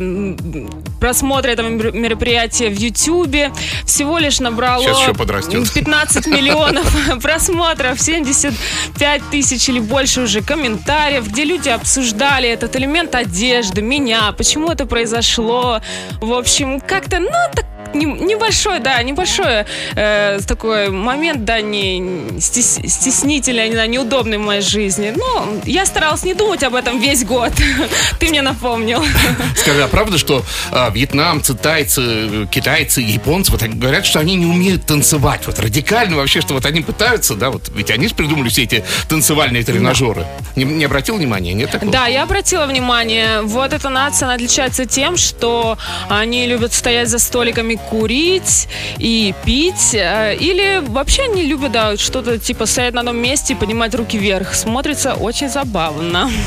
просмотры 1.00 1.52
этого 1.52 1.68
мероприятия 1.68 2.70
в 2.70 2.78
Ютьюбе. 2.78 3.52
Всего 3.86 4.20
лишь 4.20 4.40
набрало 4.40 4.84
Сейчас 4.84 5.02
еще 5.02 5.14
подрастет. 5.14 5.74
15 5.74 6.28
миллионов 6.28 6.96
просмотров, 7.22 8.00
75 8.00 9.22
тысяч 9.32 9.68
или 9.68 9.80
больше 9.80 10.22
уже 10.22 10.42
комментариев, 10.42 11.28
где 11.28 11.44
люди 11.44 11.70
обсуждали 11.70 12.48
этот 12.48 12.76
элемент 12.76 13.16
одежды, 13.16 13.82
меня, 13.82 14.32
почему 14.32 14.70
это 14.70 14.86
произошло. 14.86 15.82
В 16.22 16.34
общем, 16.34 16.80
как-то, 16.80 17.20
ну, 17.20 17.32
так 17.54 17.66
не- 17.94 18.06
небольшой, 18.06 18.80
да, 18.80 19.02
небольшой 19.04 19.66
э, 19.96 20.40
такой 20.48 20.90
момент, 20.90 21.46
да, 21.46 21.62
не 21.62 22.00
стес- 22.40 22.88
стеснительный, 22.88 23.72
знаю, 23.72 23.90
неудобный 23.90 24.38
в 24.38 24.42
моей 24.42 24.62
жизни. 24.62 25.14
Ну, 25.16 25.62
я 25.66 25.86
старалась 25.86 26.24
не 26.24 26.34
думать 26.34 26.64
об 26.64 26.76
этом 26.76 27.00
весь 27.00 27.24
год. 27.26 27.52
Ты 28.20 28.30
мне 28.30 28.42
напомнил. 28.42 29.04
Скажи, 29.56 29.84
а 29.84 29.88
правда, 29.88 30.18
что 30.18 30.44
а, 30.72 30.90
вьетнамцы, 30.90 31.54
тайцы, 31.54 32.48
китайцы, 32.52 33.02
японцы 33.02 33.52
вот 33.52 33.62
говорят, 33.64 34.06
что 34.06 34.20
они 34.20 34.36
не 34.36 34.46
умеют 34.46 34.86
танцевать? 34.86 35.46
Вот 35.46 35.60
радикально 35.60 36.18
вообще, 36.18 36.42
что 36.42 36.54
вот 36.54 36.66
они 36.66 36.82
пытаются, 36.82 37.36
да, 37.36 37.50
вот 37.50 37.72
ведь 37.76 37.92
они 37.92 38.08
же 38.08 38.16
придумали 38.16 38.50
все 38.50 38.64
эти 38.64 38.84
танцевальные 39.08 39.64
тренажеры. 39.64 40.26
Не, 40.56 40.64
не 40.64 40.86
обратил 40.86 41.18
внимания, 41.18 41.54
нет 41.54 41.72
такого? 41.72 41.92
Да, 41.92 42.08
я 42.08 42.24
обратила 42.24 42.66
внимание, 42.66 43.42
вот 43.42 43.74
эта 43.74 43.90
нация, 43.90 44.28
она 44.28 44.36
отличается 44.36 44.86
тем, 44.86 45.18
что 45.18 45.78
они 46.10 46.48
любят 46.48 46.74
стоять 46.74 47.10
за 47.10 47.20
столиками, 47.20 47.80
курить 47.90 48.68
и 48.98 49.34
пить, 49.46 49.94
э, 49.94 50.36
или 50.40 50.84
вообще 50.88 51.24
они 51.24 51.44
любят, 51.44 51.72
да, 51.72 51.98
что-то 51.98 52.38
типа 52.38 52.66
стоять 52.66 52.94
на 52.94 53.02
одном 53.02 53.18
месте 53.18 53.54
и 53.54 53.56
поднимать 53.56 53.96
руки 53.96 54.18
вверх. 54.18 54.54
Смотрится 54.54 55.14
очень 55.16 55.50
забавно. 55.50 56.30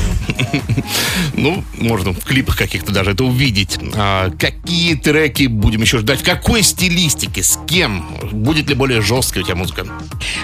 Ну, 1.33 1.63
можно 1.77 2.13
в 2.13 2.23
клипах 2.23 2.57
каких-то 2.57 2.91
даже 2.91 3.11
это 3.11 3.23
увидеть. 3.23 3.77
А, 3.95 4.31
какие 4.31 4.95
треки 4.95 5.47
будем 5.47 5.81
еще 5.81 5.99
ждать? 5.99 6.21
В 6.21 6.23
какой 6.23 6.63
стилистике? 6.63 7.43
С 7.43 7.59
кем? 7.67 8.05
Будет 8.31 8.69
ли 8.69 8.75
более 8.75 9.01
жесткая 9.01 9.43
у 9.43 9.45
тебя 9.45 9.55
музыка? 9.55 9.85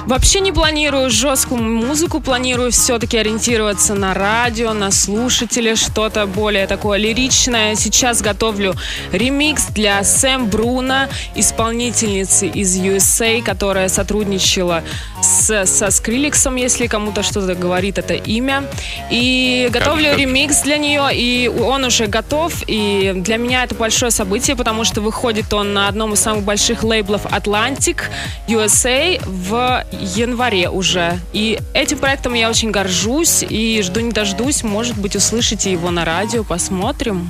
Вообще 0.06 0.40
не 0.42 0.52
планирую 0.52 1.10
жесткую 1.10 1.64
музыку, 1.64 2.20
планирую 2.20 2.72
все-таки 2.72 3.18
ориентироваться 3.18 3.96
на 3.96 4.14
радио, 4.14 4.74
на 4.74 4.92
слушателя, 4.92 5.76
что-то 5.76 6.26
более 6.26 6.68
такое 6.68 6.98
лиричное. 7.00 7.76
Сейчас 7.76 8.22
готовлю 8.22 8.76
ремикс 9.12 9.68
для 9.68 10.04
Сэм 10.04 10.48
Бруна, 10.82 11.10
исполнительницы 11.36 12.48
из 12.48 12.76
USA, 12.76 13.44
которая 13.44 13.88
сотрудничала 13.88 14.84
с, 15.22 15.66
со 15.68 15.92
Скриликсом, 15.92 16.56
если 16.56 16.88
кому-то 16.88 17.22
что-то 17.22 17.54
говорит 17.54 18.00
это 18.00 18.16
имя. 18.16 18.64
И 19.12 19.70
готовлю 19.72 20.10
как? 20.10 20.18
ремикс 20.18 20.62
для 20.64 20.80
нее, 20.80 21.10
и 21.14 21.48
он 21.48 21.84
уже 21.84 22.08
готов. 22.08 22.64
И 22.66 23.14
для 23.16 23.38
меня 23.38 23.64
это 23.64 23.76
большое 23.76 24.10
событие, 24.10 24.56
потому 24.56 24.84
что 24.84 25.02
выходит 25.02 25.54
он 25.54 25.74
на 25.74 25.88
одном 25.88 26.14
из 26.14 26.20
самых 26.20 26.44
больших 26.44 26.84
лейблов 26.84 27.28
Atlantic 27.28 28.02
USA 28.48 29.22
в 29.24 29.86
январе 29.92 30.70
уже. 30.70 31.20
И 31.32 31.60
этим 31.76 32.00
проектом 32.00 32.34
я 32.34 32.50
очень 32.50 32.72
горжусь 32.72 33.46
и 33.48 33.82
жду 33.84 34.00
не 34.00 34.12
дождусь. 34.12 34.64
Может 34.64 34.98
быть, 34.98 35.16
услышите 35.16 35.72
его 35.72 35.92
на 35.92 36.06
радио, 36.06 36.44
посмотрим. 36.44 37.30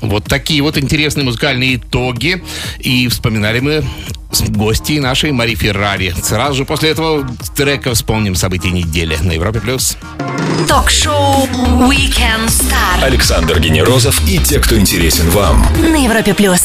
Вот 0.00 0.24
такие 0.24 0.62
вот 0.62 0.78
интересные 0.78 1.24
музыкальные 1.24 1.76
итоги. 1.76 2.42
И 2.78 3.08
вспоминали 3.08 3.60
мы 3.60 3.84
с 4.32 4.42
гостей 4.42 4.98
нашей 4.98 5.32
Мари 5.32 5.54
Феррари. 5.54 6.14
Сразу 6.22 6.54
же 6.54 6.64
после 6.64 6.90
этого 6.90 7.26
трека 7.54 7.94
вспомним 7.94 8.34
события 8.34 8.70
недели 8.70 9.16
на 9.16 9.32
Европе+. 9.32 9.60
плюс. 9.60 9.96
Ток-шоу 10.68 11.46
Weekend 11.88 12.46
Star 12.48 13.02
Александр 13.02 13.60
Генерозов 13.60 14.20
и 14.28 14.38
те, 14.38 14.58
кто 14.58 14.78
интересен 14.78 15.28
вам. 15.30 15.66
на 15.80 16.02
Европе 16.04 16.34
плюс. 16.34 16.62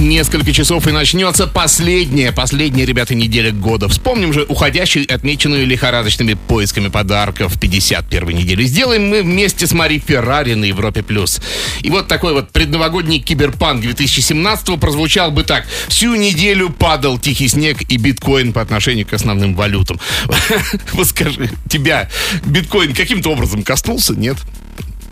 Несколько 0.00 0.52
часов 0.52 0.86
и 0.86 0.92
начнется 0.92 1.46
последняя, 1.46 2.30
последняя, 2.30 2.84
ребята, 2.84 3.14
неделя 3.14 3.50
года. 3.50 3.88
Вспомним 3.88 4.34
же 4.34 4.42
уходящую, 4.42 5.06
отмеченную 5.12 5.66
лихорадочными 5.66 6.34
поисками 6.34 6.88
подарков 6.88 7.58
51 7.58 8.28
недели. 8.28 8.64
Сделаем 8.64 9.08
мы 9.08 9.22
вместе 9.22 9.66
с 9.66 9.72
Мари 9.72 9.98
Феррари 9.98 10.52
на 10.52 10.66
Европе+. 10.66 11.02
плюс. 11.02 11.40
И 11.80 11.88
вот 11.88 12.08
такой 12.08 12.34
вот 12.34 12.50
предновогодний 12.50 13.20
киберпанк 13.20 13.80
2017 13.80 14.78
прозвучал 14.78 15.30
бы 15.30 15.44
так. 15.44 15.66
Всю 15.88 16.14
неделю 16.14 16.68
падал 16.68 17.18
тихий 17.18 17.48
снег 17.48 17.78
и 17.88 17.96
биткоин 17.96 18.52
по 18.52 18.60
отношению 18.60 19.06
к 19.06 19.14
основным 19.14 19.54
валютам. 19.54 19.98
Вот 20.92 21.06
скажи, 21.06 21.50
тебя 21.68 22.10
биткоин 22.44 22.94
каким-то 22.94 23.30
образом 23.30 23.62
коснулся, 23.62 24.14
нет? 24.14 24.36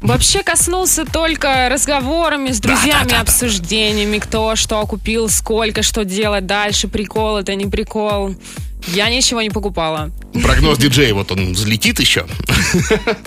Вообще 0.04 0.42
коснулся 0.42 1.06
только 1.06 1.70
разговорами 1.70 2.50
с 2.50 2.60
друзьями, 2.60 3.18
обсуждениями, 3.18 4.18
кто 4.18 4.54
что 4.54 4.84
купил, 4.84 5.30
сколько, 5.30 5.82
что 5.82 6.04
делать 6.04 6.44
дальше, 6.44 6.88
прикол 6.88 7.38
это 7.38 7.54
не 7.54 7.64
прикол. 7.64 8.34
Я 8.88 9.08
ничего 9.08 9.42
не 9.42 9.50
покупала. 9.50 10.10
Прогноз 10.42 10.78
диджея, 10.78 11.14
вот 11.14 11.30
он 11.32 11.52
взлетит 11.52 12.00
еще. 12.00 12.26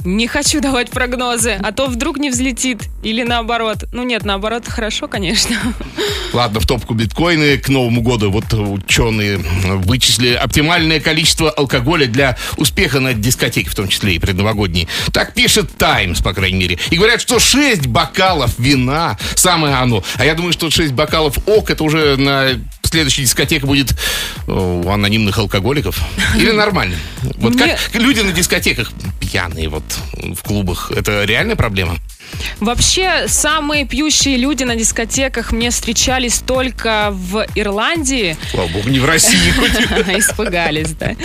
Не 0.04 0.28
хочу 0.28 0.60
давать 0.62 0.90
прогнозы, 0.90 1.58
а 1.62 1.72
то 1.72 1.88
вдруг 1.88 2.18
не 2.18 2.30
взлетит. 2.30 2.84
Или 3.02 3.24
наоборот. 3.24 3.86
Ну 3.92 4.04
нет, 4.04 4.26
наоборот, 4.26 4.68
хорошо, 4.68 5.08
конечно. 5.08 5.58
Ладно, 6.34 6.60
в 6.60 6.68
топку 6.68 6.94
биткоины 6.94 7.58
к 7.58 7.70
Новому 7.70 8.02
году 8.02 8.30
вот 8.30 8.54
ученые 8.54 9.38
вычислили 9.38 10.34
оптимальное 10.34 11.00
количество 11.00 11.50
алкоголя 11.50 12.08
для 12.08 12.38
успеха 12.58 13.00
на 13.00 13.14
дискотеке, 13.14 13.70
в 13.70 13.76
том 13.76 13.88
числе 13.88 14.16
и 14.16 14.20
предновогодней. 14.20 14.88
Так 15.14 15.34
пишет 15.34 15.76
Таймс, 15.78 16.22
по 16.22 16.34
крайней 16.34 16.58
мере. 16.58 16.78
И 16.92 16.98
говорят, 16.98 17.22
что 17.22 17.40
6 17.40 17.88
бокалов 17.88 18.60
вина 18.60 19.18
самое 19.36 19.76
оно. 19.76 20.04
А 20.16 20.26
я 20.26 20.36
думаю, 20.36 20.54
что 20.54 20.70
6 20.70 20.92
бокалов 20.92 21.38
ок, 21.48 21.70
это 21.72 21.84
уже 21.84 22.18
на 22.18 22.50
следующей 22.88 23.24
дискотеке 23.24 23.66
будет 23.66 23.92
э, 23.92 24.52
у 24.52 24.90
анонимных 24.90 25.38
алкоголиков. 25.38 26.00
Или 26.36 26.52
нормально? 26.52 26.98
Вот 27.38 27.58
как 27.58 27.80
люди 27.94 28.22
на 28.22 28.32
дискотеках 28.32 28.92
пьяные 29.20 29.70
вот 29.70 29.84
в 30.14 30.44
клубах, 30.44 30.92
это 30.92 31.24
реальная 31.24 31.56
проблема? 31.56 31.98
Вообще, 32.60 33.28
самые 33.28 33.86
пьющие 33.86 34.38
люди 34.38 34.64
на 34.64 34.76
дискотеках 34.76 35.52
мне 35.52 35.70
встречались 35.70 36.40
только 36.40 37.10
в 37.12 37.46
Ирландии. 37.56 38.36
Слава 38.52 38.68
богу, 38.68 38.90
не 38.90 39.00
в 39.00 39.06
России 39.06 39.52
хоть. 39.52 39.70
Испугались, 40.18 40.92
да. 40.92 41.16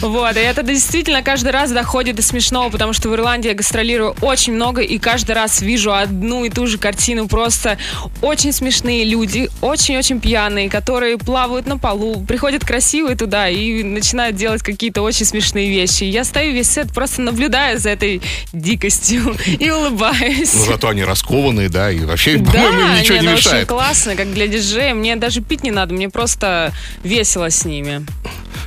Вот, 0.00 0.36
и 0.36 0.40
это 0.40 0.62
действительно 0.62 1.22
каждый 1.22 1.50
раз 1.50 1.70
доходит 1.70 2.16
до 2.16 2.22
смешного, 2.22 2.70
потому 2.70 2.92
что 2.92 3.08
в 3.08 3.14
Ирландии 3.14 3.48
я 3.48 3.54
гастролирую 3.54 4.16
очень 4.20 4.54
много, 4.54 4.82
и 4.82 4.98
каждый 4.98 5.32
раз 5.32 5.62
вижу 5.62 5.92
одну 5.92 6.44
и 6.44 6.50
ту 6.50 6.66
же 6.66 6.78
картину. 6.78 7.28
Просто 7.28 7.78
очень 8.20 8.52
смешные 8.52 9.04
люди, 9.04 9.48
очень-очень 9.60 10.20
пьяные, 10.20 10.68
которые 10.68 11.18
плавают 11.18 11.66
на 11.66 11.78
полу, 11.78 12.24
приходят 12.24 12.64
красивые 12.64 13.16
туда 13.16 13.48
и 13.48 13.82
начинают 13.82 14.36
делать 14.36 14.62
какие-то 14.62 15.02
очень 15.02 15.26
смешные 15.26 15.70
вещи. 15.70 16.04
Я 16.04 16.24
стою 16.24 16.52
весь 16.52 16.70
сет, 16.70 16.92
просто 16.92 17.22
наблюдаю 17.22 17.78
за 17.78 17.90
этой 17.90 18.20
дикостью 18.52 19.36
и 19.58 19.70
улыбаюсь. 19.70 20.41
Ну, 20.54 20.64
зато 20.66 20.88
они 20.88 21.04
раскованные, 21.04 21.68
да, 21.68 21.90
и 21.90 22.00
вообще, 22.00 22.36
Да, 22.38 22.50
по-моему, 22.52 22.80
им 22.80 23.00
ничего 23.00 23.14
нет, 23.14 23.22
не 23.22 23.28
ну, 23.28 23.34
очень 23.34 23.50
мешает. 23.50 23.68
классно, 23.68 24.16
как 24.16 24.32
для 24.32 24.46
диджея. 24.46 24.94
Мне 24.94 25.16
даже 25.16 25.40
пить 25.40 25.62
не 25.62 25.70
надо, 25.70 25.94
мне 25.94 26.08
просто 26.08 26.72
весело 27.02 27.50
с 27.50 27.64
ними. 27.64 28.06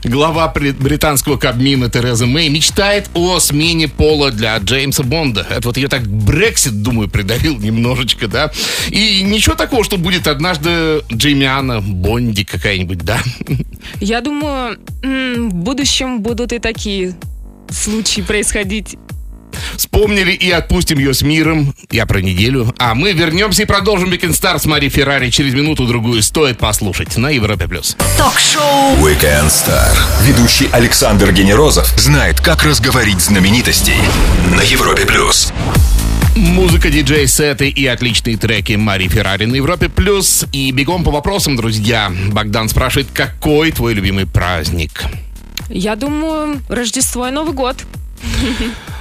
Глава 0.04 0.54
британского 0.54 1.38
Кабмина 1.38 1.90
Тереза 1.90 2.28
Мэй 2.28 2.50
мечтает 2.50 3.10
о 3.16 3.40
смене 3.40 3.88
пола 3.88 4.32
для 4.32 4.56
Джеймса 4.58 5.04
Бонда. 5.04 5.46
Это 5.50 5.68
вот 5.68 5.78
ее 5.78 5.88
так 5.88 6.08
Брексит, 6.08 6.84
думаю, 6.84 7.10
придавил 7.10 7.58
немножечко, 7.58 8.28
да. 8.28 8.52
И 8.90 9.24
ничего 9.24 9.56
такого, 9.56 9.84
что 9.84 9.98
будет 9.98 10.28
однажды 10.28 11.02
Джеймиана 11.12 11.82
Бонди 11.82 12.44
какая-нибудь, 12.44 13.00
да. 13.00 13.20
Я 14.00 14.22
думаю, 14.22 14.78
в 15.02 15.54
будущем 15.54 16.22
будут 16.22 16.54
и 16.54 16.60
такие 16.60 17.16
случаи 17.70 18.22
происходить. 18.22 18.98
Вспомнили 19.78 20.32
и 20.32 20.52
отпустим 20.52 21.00
ее 21.00 21.14
с 21.14 21.22
миром. 21.22 21.74
Я 21.92 22.06
про 22.06 22.22
неделю. 22.22 22.74
А 22.78 22.96
мы 22.96 23.12
вернемся 23.14 23.64
и 23.64 23.66
продолжим 23.66 24.12
Weekend 24.12 24.32
Star 24.32 24.60
с 24.60 24.66
Мари 24.66 24.90
Феррари 24.90 25.30
через 25.30 25.54
минуту-другую. 25.54 26.22
Стоит 26.24 26.58
послушать 26.58 27.18
на 27.18 27.30
Европе+. 27.30 27.68
плюс. 27.68 27.96
Ток-шоу 28.18 28.96
Weekend 28.98 29.48
Star. 29.48 29.96
Ведущий 30.24 30.70
Александр 30.72 31.32
Генерозов 31.32 31.88
знает, 32.00 32.40
как 32.42 32.64
разговорить 32.64 33.20
знаменитостей 33.22 33.98
на 34.56 34.62
Европе 34.62 35.06
плюс. 35.06 35.52
Музыка, 36.36 36.90
диджей-сеты 36.90 37.70
и 37.70 37.88
отличные 37.88 38.36
треки 38.36 38.74
Мари 38.74 39.08
Феррари 39.08 39.46
на 39.46 39.56
Европе+. 39.56 39.88
плюс. 39.88 40.46
И 40.52 40.72
бегом 40.72 41.04
по 41.04 41.12
вопросам, 41.12 41.56
друзья. 41.56 42.12
Богдан 42.32 42.68
спрашивает, 42.68 43.08
какой 43.14 43.72
твой 43.72 43.94
любимый 43.94 44.26
праздник? 44.26 45.06
Я 45.70 45.96
думаю, 45.96 46.62
Рождество 46.68 47.28
и 47.28 47.32
Новый 47.32 47.54
год. 47.54 47.78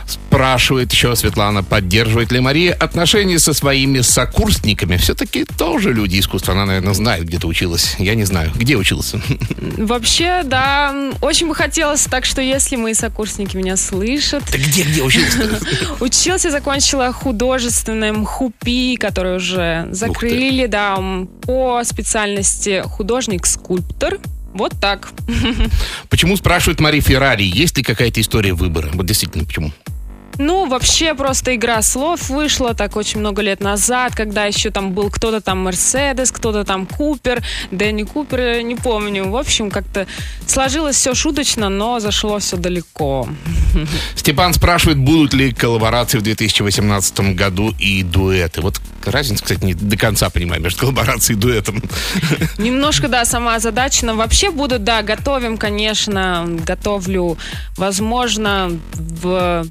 Спрашивает 0.07 0.93
еще 0.93 1.15
Светлана, 1.17 1.63
поддерживает 1.63 2.33
ли 2.33 2.41
Мария 2.41 2.75
отношения 2.75 3.39
со 3.39 3.55
своими 3.55 4.01
сокурсниками? 4.01 4.97
Все-таки 4.97 5.45
тоже 5.45 5.93
люди 5.93 6.19
искусства. 6.19 6.55
Она, 6.55 6.67
наверное, 6.67 6.95
знает, 6.95 7.25
где 7.25 7.39
ты 7.39 7.47
училась. 7.47 7.97
Я 7.99 8.15
не 8.15 8.25
знаю. 8.25 8.51
Где 8.55 8.77
учился? 8.77 9.21
Вообще, 9.61 10.43
да, 10.45 11.13
очень 11.21 11.49
бы 11.49 11.55
хотелось, 11.55 12.05
так 12.05 12.25
что 12.25 12.43
если 12.43 12.77
мои 12.77 12.95
сокурсники 12.95 13.57
меня 13.57 13.77
слышат. 13.77 14.45
Ты 14.45 14.59
где, 14.59 14.83
где 14.83 15.03
учился? 15.03 15.61
Учился, 16.01 16.51
закончила 16.51 17.13
художественное 17.13 18.13
МХУПИ, 18.13 18.97
который 18.97 19.37
уже 19.37 19.89
закрыли, 19.91 20.67
да, 20.67 20.99
по 21.43 21.83
специальности 21.85 22.83
художник-скульптор. 22.85 24.19
Вот 24.53 24.73
так. 24.81 25.13
Почему 26.09 26.37
спрашивает 26.37 26.81
Мари 26.81 27.01
Феррари, 27.01 27.43
есть 27.43 27.77
ли 27.77 27.83
какая-то 27.83 28.21
история 28.21 28.53
выбора? 28.53 28.89
Вот 28.95 29.07
действительно, 29.07 29.45
почему? 29.45 29.73
Ну, 30.39 30.67
вообще 30.67 31.15
просто 31.15 31.55
игра 31.55 31.83
слов 31.83 32.29
вышла 32.29 32.75
так 32.75 32.97
очень 32.97 33.21
много 33.21 33.43
лет 33.43 33.61
назад, 33.61 34.15
когда 34.15 34.45
еще 34.45 34.71
там 34.71 34.93
был 34.93 35.11
кто-то 35.11 35.41
там 35.41 35.59
Мерседес, 35.63 36.31
кто-то 36.31 36.65
там 36.65 36.87
Купер, 36.87 37.43
Дэнни 37.71 38.03
Купер, 38.03 38.63
не 38.63 38.75
помню. 38.75 39.29
В 39.31 39.37
общем, 39.37 39.71
как-то 39.71 40.07
сложилось 40.47 40.97
все 40.97 41.15
шуточно, 41.15 41.69
но 41.69 42.01
зашло 42.01 42.39
все 42.39 42.57
далеко. 42.57 43.29
Степан 44.17 44.55
спрашивает, 44.55 44.99
будут 44.99 45.35
ли 45.35 45.53
коллаборации 45.53 46.19
в 46.19 46.23
2018 46.23 47.35
году 47.35 47.75
и 47.79 48.03
дуэты. 48.03 48.61
Вот 48.61 48.81
разница, 49.05 49.43
кстати, 49.43 49.65
не 49.65 49.75
до 49.75 49.97
конца 49.97 50.31
понимаю 50.31 50.63
между 50.63 50.81
коллаборацией 50.81 51.39
и 51.39 51.41
дуэтом. 51.41 51.83
Немножко, 52.59 53.09
да, 53.09 53.25
сама 53.25 53.57
озадачена. 53.57 54.15
Вообще 54.15 54.51
будут, 54.51 54.85
да, 54.85 55.03
готовим, 55.03 55.59
конечно, 55.59 56.45
готовлю, 56.67 57.37
возможно, 57.77 58.71
в 58.95 59.67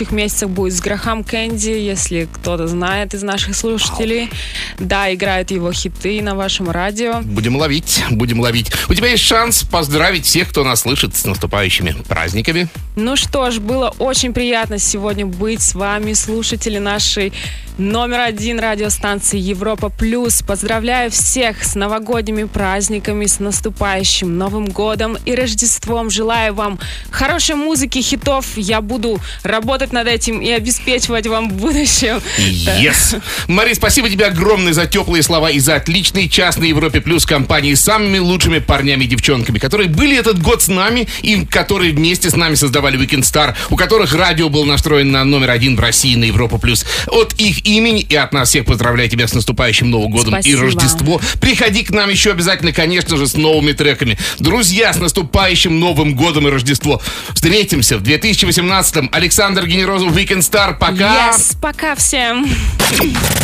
следующих 0.00 0.12
месяцах 0.12 0.48
будет 0.48 0.72
с 0.72 0.80
Грахам 0.80 1.24
Кэнди, 1.24 1.70
если 1.70 2.26
кто-то 2.32 2.66
знает 2.66 3.12
из 3.12 3.22
наших 3.22 3.54
слушателей. 3.54 4.30
Да, 4.78 5.12
играют 5.12 5.50
его 5.50 5.72
хиты 5.72 6.22
на 6.22 6.34
вашем 6.34 6.70
радио. 6.70 7.20
Будем 7.22 7.56
ловить, 7.56 8.02
будем 8.10 8.40
ловить. 8.40 8.72
У 8.88 8.94
тебя 8.94 9.08
есть 9.08 9.22
шанс 9.22 9.62
поздравить 9.62 10.24
всех, 10.24 10.48
кто 10.48 10.64
нас 10.64 10.80
слышит 10.80 11.14
с 11.16 11.26
наступающими 11.26 11.94
праздниками. 12.08 12.68
Ну 12.96 13.16
что 13.16 13.50
ж, 13.50 13.58
было 13.58 13.94
очень 13.98 14.32
приятно 14.32 14.78
сегодня 14.78 15.26
быть 15.26 15.60
с 15.60 15.74
вами, 15.74 16.14
слушатели 16.14 16.78
нашей 16.78 17.32
номер 17.80 18.20
один 18.20 18.60
радиостанции 18.60 19.38
Европа 19.38 19.88
Плюс. 19.88 20.42
Поздравляю 20.42 21.10
всех 21.10 21.64
с 21.64 21.74
новогодними 21.74 22.44
праздниками, 22.44 23.26
с 23.26 23.40
наступающим 23.40 24.36
Новым 24.36 24.66
годом 24.66 25.16
и 25.24 25.34
Рождеством. 25.34 26.10
Желаю 26.10 26.54
вам 26.54 26.78
хорошей 27.10 27.54
музыки, 27.54 28.00
хитов. 28.00 28.46
Я 28.56 28.80
буду 28.82 29.18
работать 29.42 29.89
над 29.92 30.06
этим 30.06 30.40
и 30.40 30.50
обеспечивать 30.50 31.26
вам 31.26 31.50
в 31.50 31.54
будущем. 31.54 32.20
Yes. 32.38 33.20
Мари, 33.48 33.74
спасибо 33.74 34.08
тебе 34.08 34.26
огромное 34.26 34.72
за 34.72 34.86
теплые 34.86 35.22
слова 35.22 35.50
и 35.50 35.58
за 35.58 35.76
отличный 35.76 36.28
час 36.28 36.56
на 36.58 36.64
Европе 36.64 37.00
Плюс 37.00 37.26
компании 37.26 37.74
с 37.74 37.80
самыми 37.80 38.18
лучшими 38.18 38.58
парнями 38.58 39.04
и 39.04 39.06
девчонками, 39.06 39.58
которые 39.58 39.88
были 39.88 40.16
этот 40.16 40.40
год 40.40 40.62
с 40.62 40.68
нами 40.68 41.08
и 41.22 41.44
которые 41.44 41.92
вместе 41.92 42.30
с 42.30 42.36
нами 42.36 42.54
создавали 42.54 42.98
Weekend 42.98 43.22
Star, 43.22 43.54
у 43.70 43.76
которых 43.76 44.14
радио 44.14 44.48
был 44.48 44.64
настроен 44.64 45.10
на 45.10 45.24
номер 45.24 45.50
один 45.50 45.76
в 45.76 45.80
России 45.80 46.14
на 46.14 46.24
Европа 46.24 46.58
Плюс. 46.58 46.84
От 47.06 47.34
их 47.34 47.66
имени 47.66 48.02
и 48.02 48.16
от 48.16 48.32
нас 48.32 48.50
всех 48.50 48.66
поздравляю 48.66 49.08
тебя 49.08 49.26
с 49.26 49.34
наступающим 49.34 49.90
Новым 49.90 50.10
годом 50.10 50.32
Спасибо. 50.32 50.58
и 50.58 50.60
Рождество. 50.60 51.20
Приходи 51.40 51.82
к 51.82 51.90
нам 51.90 52.10
еще 52.10 52.32
обязательно, 52.32 52.72
конечно 52.72 53.16
же, 53.16 53.26
с 53.26 53.34
новыми 53.34 53.72
треками. 53.72 54.18
Друзья, 54.38 54.92
с 54.92 54.98
наступающим 54.98 55.78
Новым 55.78 56.14
годом 56.14 56.48
и 56.48 56.50
Рождество. 56.50 57.00
Встретимся 57.34 57.96
в 57.98 58.02
2018-м. 58.02 59.10
Александр 59.12 59.64
Генерозов, 59.80 60.12
Weekend 60.14 60.40
Star. 60.40 60.76
Пока. 60.78 61.30
Yes, 61.30 61.56
пока 61.58 61.94
всем. 61.94 62.46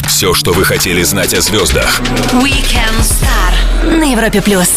Все, 0.06 0.34
что 0.34 0.52
вы 0.52 0.66
хотели 0.66 1.02
знать 1.02 1.32
о 1.32 1.40
звездах. 1.40 2.02
Weekend 2.32 3.00
Star 3.00 3.96
на 3.96 4.04
Европе 4.12 4.42
плюс. 4.42 4.68